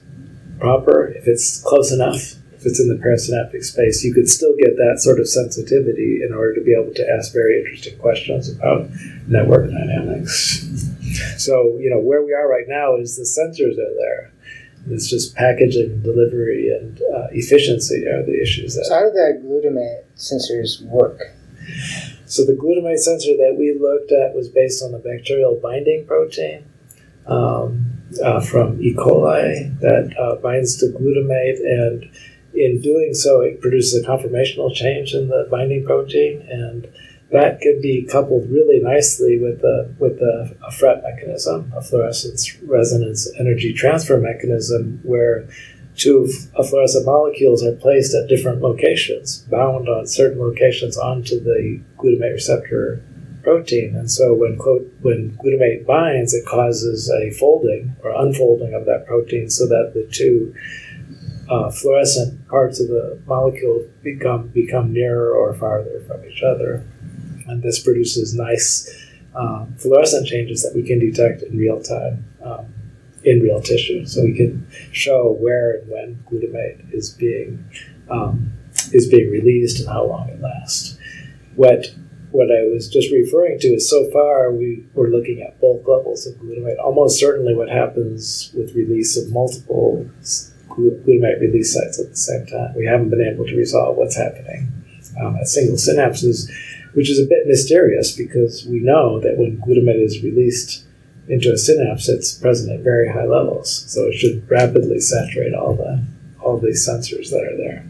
proper, 0.58 1.08
if 1.08 1.26
it's 1.26 1.62
close 1.62 1.90
enough, 1.90 2.34
if 2.62 2.66
it's 2.66 2.80
in 2.80 2.88
the 2.88 2.94
perisynaptic 2.94 3.64
space, 3.64 4.04
you 4.04 4.14
could 4.14 4.28
still 4.28 4.54
get 4.56 4.76
that 4.76 5.00
sort 5.00 5.18
of 5.18 5.26
sensitivity 5.26 6.20
in 6.22 6.32
order 6.32 6.54
to 6.54 6.60
be 6.60 6.72
able 6.72 6.94
to 6.94 7.04
ask 7.18 7.32
very 7.32 7.58
interesting 7.58 7.98
questions 7.98 8.48
about 8.48 8.88
network 9.26 9.68
dynamics. 9.68 10.64
So, 11.38 11.76
you 11.78 11.90
know, 11.90 11.98
where 11.98 12.22
we 12.24 12.32
are 12.32 12.48
right 12.48 12.66
now 12.68 12.96
is 12.96 13.16
the 13.16 13.26
sensors 13.26 13.72
are 13.72 13.94
there. 13.98 14.32
It's 14.90 15.10
just 15.10 15.34
packaging, 15.34 16.02
delivery, 16.02 16.70
and 16.70 17.02
uh, 17.02 17.26
efficiency 17.32 18.06
are 18.06 18.22
the 18.22 18.40
issues. 18.40 18.74
So 18.74 18.94
how 18.94 19.02
do 19.02 19.10
the 19.10 19.42
glutamate 19.42 20.04
sensors 20.16 20.80
work? 20.86 21.20
so 22.26 22.44
the 22.44 22.54
glutamate 22.54 22.98
sensor 22.98 23.36
that 23.36 23.56
we 23.58 23.76
looked 23.78 24.12
at 24.12 24.34
was 24.34 24.48
based 24.48 24.82
on 24.84 24.92
the 24.92 24.98
bacterial 24.98 25.58
binding 25.60 26.06
protein 26.06 26.64
um, 27.26 27.92
uh, 28.22 28.40
from 28.40 28.80
E. 28.80 28.94
coli 28.94 29.78
that 29.80 30.16
uh, 30.18 30.36
binds 30.36 30.76
to 30.78 30.86
glutamate, 30.86 31.58
and 31.60 32.10
in 32.54 32.80
doing 32.80 33.14
so, 33.14 33.40
it 33.40 33.60
produces 33.60 34.02
a 34.02 34.06
conformational 34.06 34.72
change 34.74 35.14
in 35.14 35.28
the 35.28 35.46
binding 35.50 35.84
protein, 35.84 36.46
and 36.48 36.88
that 37.30 37.60
can 37.60 37.80
be 37.80 38.04
coupled 38.04 38.50
really 38.50 38.80
nicely 38.80 39.38
with 39.38 39.62
a 39.64 39.94
with 39.98 40.20
a, 40.20 40.54
a 40.66 40.70
FRET 40.70 41.02
mechanism, 41.02 41.72
a 41.74 41.82
fluorescence 41.82 42.56
resonance 42.62 43.30
energy 43.38 43.72
transfer 43.72 44.18
mechanism, 44.18 45.00
where 45.02 45.48
two 45.96 46.28
fluorescent 46.68 47.06
molecules 47.06 47.64
are 47.64 47.72
placed 47.72 48.14
at 48.14 48.28
different 48.28 48.60
locations, 48.60 49.38
bound 49.50 49.88
on 49.88 50.06
certain 50.06 50.38
locations 50.38 50.96
onto 50.96 51.40
the 51.40 51.80
glutamate 51.96 52.34
receptor 52.34 53.02
protein. 53.42 53.96
And 53.96 54.10
so 54.10 54.34
when 54.34 54.58
when 55.00 55.36
glutamate 55.42 55.86
binds, 55.86 56.34
it 56.34 56.46
causes 56.46 57.10
a 57.10 57.30
folding 57.30 57.96
or 58.02 58.10
unfolding 58.14 58.74
of 58.74 58.84
that 58.86 59.06
protein 59.06 59.50
so 59.50 59.66
that 59.68 59.92
the 59.94 60.06
two 60.12 60.54
uh, 61.48 61.70
fluorescent 61.70 62.46
parts 62.48 62.80
of 62.80 62.88
the 62.88 63.20
molecule 63.26 63.86
become 64.02 64.48
become 64.48 64.92
nearer 64.92 65.32
or 65.32 65.54
farther 65.54 66.00
from 66.06 66.24
each 66.24 66.42
other. 66.42 66.84
And 67.46 67.62
this 67.62 67.82
produces 67.82 68.34
nice 68.34 68.88
um, 69.34 69.74
fluorescent 69.78 70.26
changes 70.26 70.62
that 70.62 70.74
we 70.74 70.82
can 70.82 70.98
detect 70.98 71.42
in 71.42 71.56
real 71.56 71.82
time 71.82 72.24
um, 72.44 72.72
in 73.24 73.40
real 73.40 73.60
tissue. 73.60 74.06
So 74.06 74.22
we 74.22 74.34
can 74.34 74.66
show 74.92 75.36
where 75.40 75.78
and 75.78 75.90
when 75.90 76.24
glutamate 76.30 76.92
is 76.92 77.10
being 77.10 77.64
um, 78.10 78.52
is 78.92 79.08
being 79.08 79.30
released 79.30 79.80
and 79.80 79.88
how 79.88 80.06
long 80.06 80.28
it 80.28 80.40
lasts. 80.40 80.98
What 81.54 81.94
what 82.30 82.50
I 82.50 82.64
was 82.64 82.88
just 82.88 83.12
referring 83.12 83.58
to 83.58 83.68
is 83.68 83.88
so 83.90 84.10
far 84.10 84.50
we 84.50 84.86
were 84.94 85.08
looking 85.08 85.42
at 85.42 85.60
bulk 85.60 85.86
levels 85.86 86.26
of 86.26 86.34
glutamate. 86.36 86.78
Almost 86.78 87.20
certainly, 87.20 87.54
what 87.54 87.68
happens 87.68 88.50
with 88.54 88.74
release 88.74 89.16
of 89.16 89.30
multiple 89.30 90.08
glutamate 90.72 91.40
release 91.40 91.74
sites 91.74 92.00
at 92.00 92.10
the 92.10 92.16
same 92.16 92.46
time. 92.46 92.74
We 92.76 92.86
haven't 92.86 93.10
been 93.10 93.20
able 93.20 93.46
to 93.46 93.56
resolve 93.56 93.96
what's 93.96 94.16
happening 94.16 94.72
um, 95.20 95.36
at 95.36 95.48
single 95.48 95.76
synapses, 95.76 96.50
which 96.94 97.10
is 97.10 97.18
a 97.18 97.26
bit 97.26 97.46
mysterious 97.46 98.16
because 98.16 98.64
we 98.66 98.80
know 98.80 99.20
that 99.20 99.36
when 99.36 99.58
glutamate 99.58 100.04
is 100.04 100.22
released 100.22 100.84
into 101.28 101.52
a 101.52 101.58
synapse, 101.58 102.08
it's 102.08 102.34
present 102.34 102.72
at 102.72 102.80
very 102.80 103.10
high 103.10 103.26
levels. 103.26 103.84
So 103.90 104.06
it 104.06 104.14
should 104.14 104.48
rapidly 104.50 105.00
saturate 105.00 105.54
all 105.54 105.74
the 105.74 106.04
all 106.40 106.58
these 106.58 106.86
sensors 106.88 107.30
that 107.30 107.44
are 107.44 107.56
there. 107.56 107.86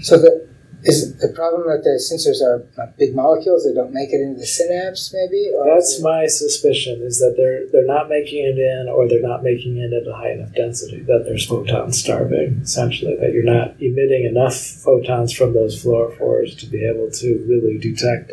So 0.00 0.16
the 0.16 0.41
is 0.84 1.16
the 1.18 1.28
problem 1.28 1.62
that 1.68 1.84
the 1.84 1.94
sensors 2.02 2.42
are 2.42 2.66
uh, 2.82 2.90
big 2.98 3.14
molecules 3.14 3.62
that 3.64 3.74
don't 3.74 3.92
make 3.92 4.10
it 4.10 4.20
into 4.20 4.40
the 4.40 4.46
synapse, 4.46 5.14
maybe? 5.14 5.52
That's 5.64 6.00
my 6.02 6.26
suspicion 6.26 7.02
is 7.02 7.18
that 7.20 7.34
they're 7.36 7.68
they're 7.70 7.86
not 7.86 8.08
making 8.08 8.44
it 8.44 8.58
in 8.58 8.88
or 8.92 9.08
they're 9.08 9.22
not 9.22 9.42
making 9.42 9.78
it 9.78 9.92
at 9.92 10.08
a 10.08 10.14
high 10.14 10.32
enough 10.32 10.52
density 10.54 11.00
that 11.02 11.24
there's 11.24 11.46
photon 11.46 11.92
starving, 11.92 12.60
essentially, 12.62 13.16
that 13.16 13.32
you're 13.32 13.44
not 13.44 13.74
emitting 13.80 14.24
enough 14.24 14.56
photons 14.56 15.32
from 15.32 15.54
those 15.54 15.82
fluorophores 15.82 16.58
to 16.58 16.66
be 16.66 16.84
able 16.84 17.10
to 17.10 17.44
really 17.46 17.78
detect 17.78 18.32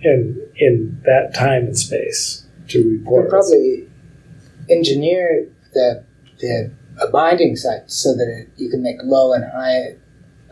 in 0.00 0.40
in 0.56 1.00
that 1.04 1.34
time 1.34 1.64
and 1.64 1.78
space 1.78 2.46
to 2.68 2.82
report. 2.88 3.24
could 3.24 3.30
probably 3.30 3.88
engineer 4.70 5.48
the 5.74 6.04
the 6.38 6.72
a 7.00 7.08
binding 7.10 7.56
site 7.56 7.90
so 7.90 8.14
that 8.14 8.28
it, 8.28 8.50
you 8.56 8.70
can 8.70 8.82
make 8.82 8.96
low 9.02 9.32
and 9.32 9.44
high 9.52 9.96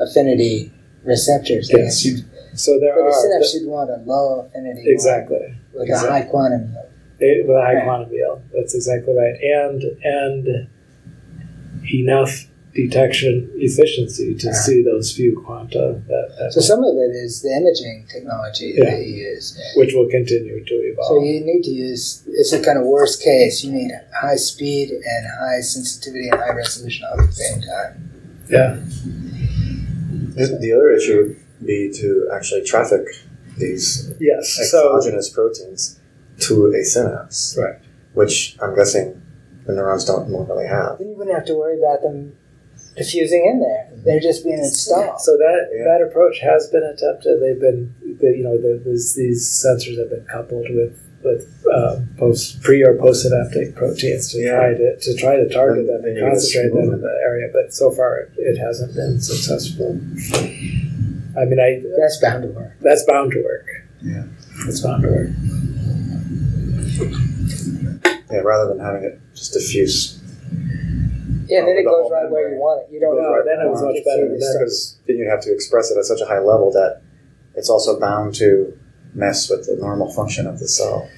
affinity 0.01 0.73
receptors. 1.05 1.71
Yes. 1.75 2.03
so 2.55 2.79
there 2.81 2.95
for 2.95 3.05
the 3.05 3.13
synapse, 3.23 3.55
you'd 3.55 3.69
want 3.69 3.91
a 3.91 3.97
low 4.05 4.41
affinity 4.41 4.83
exactly 4.87 5.55
with 5.73 5.83
Exactly. 5.89 6.09
a 6.09 6.13
high 6.13 6.23
quantum 6.23 6.63
yield. 6.73 6.85
Eh, 7.21 7.25
it- 7.27 7.47
with 7.47 7.57
a 7.57 7.61
high 7.61 7.75
Right. 7.75 7.85
quantum 7.85 8.13
yield. 8.13 8.41
That's 8.55 8.75
exactly 8.75 9.15
right, 9.15 9.37
and 9.43 9.83
and 10.05 10.69
enough 11.93 12.47
detection 12.75 13.51
efficiency 13.57 14.35
to 14.37 14.53
see 14.55 14.83
those 14.83 15.11
few 15.13 15.41
quanta 15.45 16.01
that, 16.07 16.29
that 16.39 16.53
So 16.53 16.61
some 16.61 16.85
of 16.85 16.95
it 16.97 17.11
is 17.25 17.43
the 17.43 17.49
imaging 17.51 18.07
technology 18.13 18.75
Yeah. 18.77 18.91
that 18.91 19.05
you 19.07 19.15
use. 19.33 19.59
which 19.77 19.95
will 19.95 20.09
continue 20.09 20.63
to 20.65 20.75
evolve. 20.75 21.09
So 21.09 21.25
you 21.25 21.41
need 21.41 21.63
to 21.65 21.71
use. 21.71 22.23
It's 22.29 22.53
a 22.53 22.61
kind 22.61 22.79
of 22.79 22.85
worst 22.87 23.23
case. 23.23 23.65
You 23.65 23.73
need 23.73 23.91
high 24.15 24.37
speed 24.37 24.91
and 24.91 25.27
high 25.41 25.61
sensitivity 25.61 26.29
and 26.29 26.39
high 26.41 26.55
resolution 26.55 27.07
all 27.11 27.21
at 27.21 27.27
the 27.29 27.33
same 27.35 27.61
time. 27.63 27.93
yeah, 28.51 28.77
The 30.39 30.59
the 30.61 30.73
other 30.73 30.91
issue 30.91 31.17
would 31.19 31.67
be 31.67 31.91
to 32.01 32.29
actually 32.33 32.63
traffic 32.65 33.05
these 33.57 34.13
yes. 34.21 34.57
So 34.71 34.97
exogenous 34.97 35.29
proteins 35.29 35.99
to 36.41 36.73
a 36.73 36.85
synapse. 36.85 37.57
Right. 37.61 37.77
Which 38.15 38.57
I'm 38.63 38.75
guessing 38.75 39.21
the 39.67 39.75
neurons 39.75 40.05
don't 40.05 40.31
normally 40.31 40.67
have. 40.67 40.99
Then 40.99 41.09
you 41.11 41.17
wouldn't 41.17 41.37
have 41.37 41.47
to 41.47 41.55
worry 41.55 41.79
about 41.79 42.03
them 42.03 42.37
diffusing 42.97 43.45
in 43.47 43.61
there. 43.61 43.91
They're 44.05 44.21
just 44.21 44.45
being 44.45 44.59
installed. 44.59 45.21
so 45.21 45.37
that 45.37 45.69
Yeah. 45.73 45.85
that 45.85 46.01
approach 46.03 46.41
has 46.41 46.69
been 46.69 46.83
attempted. 46.83 47.41
They've 47.41 47.61
been, 47.61 47.95
the, 48.21 48.29
you 48.37 48.43
know, 48.45 48.57
the, 48.59 48.81
these, 48.85 49.15
these 49.15 49.45
sensors 49.47 49.99
have 49.99 50.11
been 50.11 50.25
coupled 50.25 50.67
with 50.71 50.99
with 51.25 51.65
uh, 51.73 51.97
post 52.17 52.63
pre 52.63 52.83
or 52.85 52.95
post 52.97 53.23
synaptic 53.23 53.75
proteins 53.75 54.31
to 54.33 54.39
Yeah. 54.39 54.57
try 54.57 54.75
to 54.75 54.97
to 54.99 55.17
try 55.17 55.37
to 55.37 55.49
target 55.49 55.87
them 55.87 56.05
and 56.05 56.21
concentrate 56.21 56.69
them 56.71 56.93
in 56.95 57.01
the 57.01 57.21
area. 57.25 57.49
But 57.53 57.75
so 57.75 57.91
far, 57.91 58.19
it, 58.21 58.33
it 58.37 58.57
hasn't 58.59 58.95
been 58.95 59.21
successful. 59.21 59.99
I 61.37 61.45
mean, 61.45 61.61
I 61.61 61.83
That's 61.99 62.19
bound 62.21 62.43
to 62.45 62.49
work. 62.51 62.73
that's 62.81 63.05
bound 63.05 63.33
to 63.33 63.43
work. 63.43 63.67
Yeah. 64.03 64.25
It's 64.67 64.81
bound 64.81 65.03
to 65.03 65.09
work. 65.09 65.29
Yeah, 68.31 68.39
rather 68.41 68.69
than 68.69 68.79
having 68.81 69.05
it 69.05 69.21
just 69.35 69.53
diffuse. 69.55 70.21
Yeah, 71.49 71.61
then 71.65 71.71
it 71.71 71.77
the 71.77 71.85
goes 71.85 71.93
whole 72.05 72.11
right 72.11 72.31
where 72.31 72.51
you 72.53 72.57
want 72.61 72.83
it. 72.85 72.93
You 72.93 73.01
don't 73.01 73.17
Goes 73.17 73.23
know. 73.23 73.35
right 73.37 73.45
then 73.45 73.67
it 73.67 73.71
was 73.71 73.81
much 73.83 74.05
better 74.05 74.29
than. 74.29 74.37
Because 74.37 74.99
then 75.07 75.17
you'd 75.17 75.29
have 75.31 75.41
to 75.43 75.53
express 75.53 75.91
it 75.91 75.97
at 75.97 76.05
such 76.05 76.21
a 76.21 76.27
high 76.27 76.41
level 76.41 76.71
that 76.73 77.01
it's 77.55 77.71
also 77.71 77.99
bound 77.99 78.35
to 78.37 78.77
mess 79.15 79.49
with 79.51 79.67
the 79.67 79.77
normal 79.77 80.11
function 80.13 80.47
of 80.47 80.59
the 80.59 80.69
cell. 80.69 81.09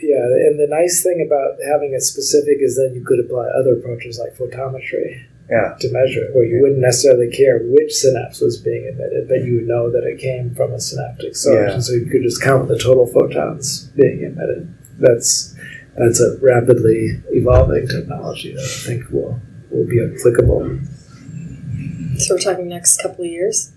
Yeah, 0.00 0.24
and 0.48 0.58
the 0.58 0.66
nice 0.68 1.02
thing 1.02 1.24
about 1.26 1.58
having 1.72 1.92
it 1.92 2.02
specific 2.02 2.58
is 2.60 2.76
then 2.76 2.94
you 2.94 3.04
could 3.04 3.20
apply 3.20 3.48
other 3.58 3.74
approaches 3.74 4.18
like 4.18 4.36
photometry 4.38 5.24
Yeah. 5.50 5.74
to 5.80 5.90
measure 5.90 6.24
it, 6.24 6.34
where 6.34 6.44
you 6.44 6.60
wouldn't 6.60 6.78
necessarily 6.80 7.30
care 7.30 7.58
which 7.58 7.94
synapse 7.94 8.40
was 8.40 8.58
being 8.58 8.86
emitted, 8.86 9.26
but 9.28 9.44
you 9.44 9.56
would 9.56 9.66
know 9.66 9.90
that 9.90 10.04
it 10.04 10.18
came 10.18 10.54
from 10.54 10.72
a 10.72 10.80
synaptic 10.80 11.34
source, 11.34 11.56
Yeah. 11.56 11.74
and 11.74 11.82
so 11.84 11.94
you 11.94 12.06
could 12.06 12.22
just 12.22 12.40
count 12.42 12.68
the 12.68 12.78
total 12.78 13.06
photons 13.06 13.88
being 13.96 14.22
emitted. 14.22 14.68
That's 15.00 15.54
that's 15.96 16.20
a 16.20 16.36
rapidly 16.40 17.20
evolving 17.32 17.88
technology 17.88 18.52
that 18.54 18.62
I 18.62 18.86
think 18.86 19.10
will 19.10 19.40
will 19.70 19.84
be 19.86 20.00
applicable. 20.00 20.78
So 22.18 22.34
we're 22.34 22.40
talking 22.40 22.68
next 22.68 23.02
couple 23.02 23.24
of 23.24 23.30
years. 23.30 23.72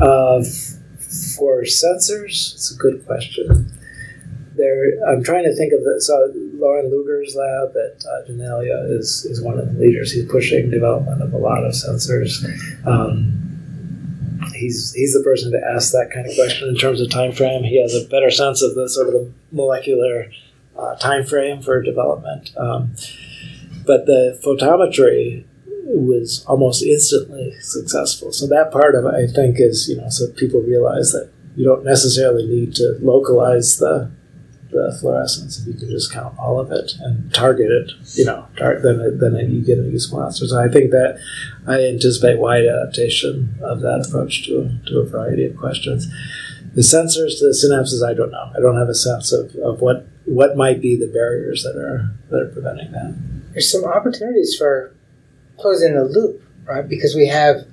Uh, 0.00 0.38
f- 0.38 0.74
for 1.36 1.62
sensors, 1.62 2.54
it's 2.54 2.72
a 2.74 2.76
good 2.76 3.04
question. 3.06 3.72
There, 4.56 4.92
I'm 5.08 5.24
trying 5.24 5.44
to 5.44 5.54
think 5.54 5.72
of 5.72 5.82
the 5.82 6.00
so 6.00 6.32
Loren 6.54 6.90
Looger's 6.90 7.34
lab 7.34 7.74
at 7.76 8.04
uh, 8.04 8.28
Janelia 8.28 8.90
is 8.96 9.24
is 9.24 9.42
one 9.42 9.58
of 9.58 9.66
the 9.72 9.80
leaders. 9.80 10.12
He's 10.12 10.30
pushing 10.30 10.70
development 10.70 11.22
of 11.22 11.32
a 11.32 11.38
lot 11.38 11.64
of 11.64 11.72
sensors. 11.72 12.44
Um, 12.86 13.44
he's 14.54 14.92
he's 14.94 15.12
the 15.12 15.22
person 15.24 15.50
to 15.52 15.60
ask 15.74 15.92
that 15.92 16.10
kind 16.14 16.26
of 16.26 16.34
question 16.36 16.68
in 16.68 16.76
terms 16.76 17.00
of 17.00 17.10
time 17.10 17.32
frame. 17.32 17.64
He 17.64 17.80
has 17.82 17.94
a 17.94 18.06
better 18.08 18.30
sense 18.30 18.62
of 18.62 18.74
the 18.74 18.88
sort 18.88 19.08
of 19.08 19.14
the 19.14 19.32
molecular 19.50 20.30
uh, 20.76 20.94
time 20.96 21.24
frame 21.24 21.60
for 21.60 21.82
development. 21.82 22.56
Um, 22.56 22.94
but 23.86 24.06
the 24.06 24.40
photometry 24.44 25.44
was 25.84 26.44
almost 26.46 26.82
instantly 26.82 27.54
successful. 27.60 28.32
So 28.32 28.46
that 28.48 28.72
part 28.72 28.94
of 28.94 29.04
it, 29.04 29.14
I 29.14 29.26
think, 29.32 29.56
is 29.58 29.88
you 29.88 29.96
know, 29.96 30.08
so 30.08 30.30
people 30.32 30.60
realize 30.60 31.12
that 31.12 31.30
you 31.56 31.64
don't 31.64 31.84
necessarily 31.84 32.46
need 32.46 32.74
to 32.76 32.98
localize 33.00 33.78
the 33.78 34.10
the 34.74 34.96
fluorescence 35.00 35.60
if 35.60 35.66
you 35.68 35.74
can 35.74 35.88
just 35.88 36.12
count 36.12 36.36
all 36.36 36.58
of 36.58 36.72
it 36.72 36.94
and 36.98 37.32
target 37.32 37.70
it. 37.70 37.92
You 38.14 38.24
know, 38.24 38.48
tar- 38.56 38.80
then 38.80 39.00
it, 39.00 39.20
then 39.20 39.36
it, 39.36 39.48
you 39.48 39.64
get 39.64 39.78
a 39.78 39.82
useful 39.82 40.22
answer. 40.22 40.46
So 40.48 40.60
I 40.60 40.68
think 40.68 40.90
that 40.90 41.18
I 41.66 41.84
anticipate 41.84 42.40
wide 42.40 42.66
adaptation 42.66 43.54
of 43.62 43.80
that 43.80 44.04
approach 44.06 44.44
to 44.46 44.78
to 44.86 44.98
a 44.98 45.06
variety 45.06 45.46
of 45.46 45.56
questions. 45.56 46.08
The 46.74 46.80
sensors 46.80 47.38
to 47.38 47.46
the 47.46 47.54
synapses, 47.54 48.04
I 48.04 48.14
don't 48.14 48.32
know. 48.32 48.50
I 48.56 48.60
don't 48.60 48.76
have 48.76 48.88
a 48.88 48.94
sense 48.94 49.32
of, 49.32 49.54
of 49.56 49.80
what 49.80 50.08
what 50.24 50.56
might 50.56 50.80
be 50.80 50.96
the 50.96 51.06
barriers 51.06 51.62
that 51.62 51.76
are 51.76 52.10
that 52.30 52.40
are 52.40 52.48
preventing 52.48 52.90
that. 52.92 53.14
There's 53.52 53.70
some 53.70 53.84
opportunities 53.84 54.56
for 54.56 54.92
closing 55.58 55.94
the 55.94 56.04
loop, 56.04 56.42
right? 56.64 56.88
Because 56.88 57.14
we 57.14 57.26
have 57.28 57.66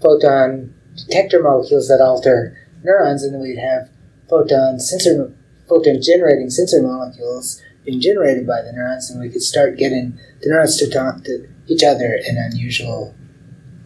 photon 0.00 0.74
detector 0.96 1.42
molecules 1.42 1.88
that 1.88 2.00
alter 2.00 2.56
neurons, 2.82 3.22
and 3.22 3.34
then 3.34 3.40
we'd 3.40 3.58
have 3.58 3.90
photon 4.28 4.78
sensor, 4.78 5.32
photon 5.68 6.00
generating 6.02 6.50
sensor 6.50 6.82
molecules 6.82 7.62
being 7.84 8.00
generated 8.00 8.46
by 8.46 8.62
the 8.62 8.72
neurons, 8.72 9.10
and 9.10 9.20
we 9.20 9.28
could 9.28 9.42
start 9.42 9.76
getting 9.76 10.18
the 10.40 10.48
neurons 10.48 10.76
to 10.78 10.90
talk 10.90 11.22
to 11.24 11.46
each 11.66 11.82
other 11.82 12.18
in 12.26 12.36
unusual 12.36 13.14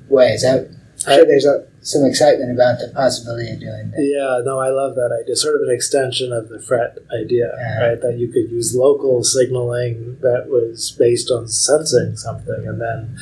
ways. 0.08 0.44
I'm 0.44 0.68
sure 0.98 1.24
there's 1.24 1.44
a, 1.44 1.66
some 1.88 2.04
excitement 2.04 2.50
about 2.52 2.78
the 2.78 2.92
possibility 2.94 3.50
of 3.50 3.60
doing 3.60 3.90
that. 3.90 3.96
Yeah, 4.04 4.42
no, 4.44 4.58
I 4.60 4.68
love 4.68 4.94
that 4.96 5.08
idea. 5.22 5.34
Sort 5.36 5.56
of 5.56 5.62
an 5.62 5.74
extension 5.74 6.32
of 6.32 6.50
the 6.50 6.60
FRET 6.60 6.98
idea, 7.18 7.48
Yeah. 7.56 7.88
right? 7.88 8.00
That 8.00 8.18
you 8.18 8.28
could 8.28 8.50
use 8.50 8.74
local 8.76 9.24
signaling 9.24 10.18
that 10.20 10.48
was 10.48 10.90
based 10.98 11.30
on 11.30 11.48
sensing 11.48 12.14
something, 12.16 12.66
and 12.68 12.78
then 12.78 13.16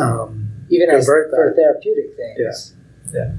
um, 0.00 0.48
Even 0.70 0.88
as 0.88 1.04
Convert 1.04 1.30
for 1.30 1.52
therapeutic 1.54 2.16
things. 2.16 2.74
Yeah, 3.12 3.20
yeah. 3.20 3.30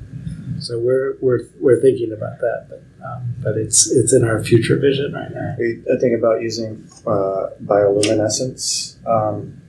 So 0.59 0.77
we're 0.77 1.15
we're 1.19 1.45
we're 1.59 1.81
thinking 1.81 2.11
about 2.13 2.39
that, 2.39 2.67
but 2.69 2.83
um, 3.03 3.33
but 3.41 3.57
it's 3.57 3.89
it's 3.89 4.13
in 4.13 4.23
our 4.23 4.43
future 4.43 4.77
vision 4.77 5.13
right 5.13 5.31
now. 5.33 5.55
We 5.57 5.81
I 5.91 5.97
think 5.99 6.13
about 6.17 6.41
using 6.41 6.85
uh, 7.07 7.47
bioluminescence 7.63 8.97
um, 9.07 9.59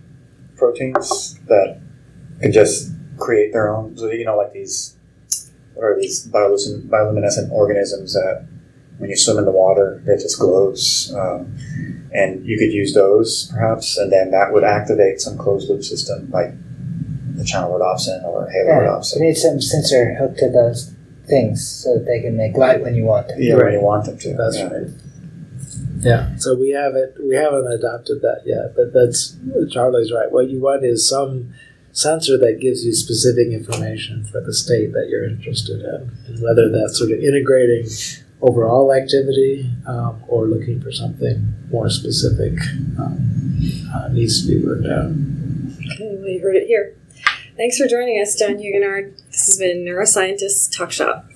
proteins 0.56 1.38
that 1.46 1.80
can 2.40 2.52
just 2.52 2.90
create 3.20 3.52
their 3.52 3.74
own. 3.74 3.96
So 3.96 4.10
you 4.10 4.24
know, 4.24 4.36
like 4.36 4.52
these, 4.52 4.96
what 5.74 5.84
are 5.84 6.00
these 6.00 6.26
bioluminescent, 6.26 6.88
bioluminescent 6.88 7.50
organisms 7.50 8.14
that 8.14 8.46
when 8.98 9.08
you 9.10 9.16
swim 9.16 9.38
in 9.38 9.44
the 9.44 9.50
water, 9.50 10.02
it 10.06 10.20
just 10.20 10.38
glows. 10.38 11.12
Um, 11.16 11.56
and 12.12 12.44
you 12.44 12.58
could 12.58 12.72
use 12.72 12.92
those 12.94 13.50
perhaps, 13.54 13.96
and 13.96 14.10
then 14.12 14.30
that 14.32 14.52
would 14.52 14.64
activate 14.64 15.20
some 15.20 15.38
closed 15.38 15.68
loop 15.70 15.84
system 15.84 16.28
like 16.30 16.52
the 17.36 17.44
channel 17.44 17.70
rhodopsin 17.70 18.22
or 18.24 18.50
Yeah, 18.52 18.74
halorhodopsin. 18.74 19.16
you 19.16 19.22
need 19.26 19.36
some 19.36 19.60
sensor 19.60 20.14
hooked 20.14 20.38
to 20.38 20.50
those 20.50 20.92
things 21.26 21.66
so 21.66 21.94
that 21.94 22.04
they 22.06 22.20
can 22.20 22.36
make 22.36 22.56
light 22.56 22.82
when 22.82 22.94
you 22.94 23.04
want 23.04 23.28
them. 23.28 23.38
Yeah, 23.40 23.54
when 23.54 23.72
you 23.72 23.80
want 23.80 24.06
them 24.06 24.18
to. 24.18 24.34
That's 24.34 24.56
yeah. 24.58 24.66
right. 24.68 24.88
Yeah, 26.00 26.36
so 26.36 26.56
we 26.56 26.70
haven't 26.70 27.22
we 27.22 27.36
haven't 27.36 27.70
adopted 27.70 28.22
that 28.22 28.42
yet, 28.46 28.74
but 28.74 28.92
that's 28.92 29.36
Charlie's 29.70 30.10
right. 30.12 30.30
What 30.32 30.48
you 30.48 30.60
want 30.60 30.84
is 30.84 31.08
some 31.08 31.52
sensor 31.92 32.38
that 32.38 32.60
gives 32.60 32.84
you 32.84 32.92
specific 32.92 33.48
information 33.48 34.24
for 34.24 34.40
the 34.40 34.54
state 34.54 34.92
that 34.92 35.08
you're 35.08 35.24
interested 35.24 35.80
in, 35.80 36.10
and 36.26 36.42
whether 36.42 36.68
that's 36.70 36.98
sort 36.98 37.10
of 37.10 37.18
integrating 37.18 37.86
overall 38.42 38.92
activity 38.92 39.70
um, 39.86 40.22
or 40.28 40.46
looking 40.46 40.80
for 40.80 40.90
something 40.90 41.54
more 41.70 41.90
specific 41.90 42.58
um, 42.98 43.58
uh, 43.94 44.08
needs 44.08 44.42
to 44.42 44.48
be 44.48 44.64
worked 44.64 44.86
out. 44.86 45.10
Okay, 45.92 46.16
well, 46.16 46.28
you 46.28 46.40
heard 46.40 46.56
it 46.56 46.66
here. 46.66 46.94
Thanks 47.56 47.76
for 47.76 47.86
joining 47.86 48.20
us, 48.20 48.38
John 48.38 48.56
Huguenard. 48.56 49.16
This 49.30 49.46
has 49.46 49.58
been 49.58 49.84
Neuroscientist 49.84 50.76
Talk 50.76 50.90
Shop. 50.92 51.29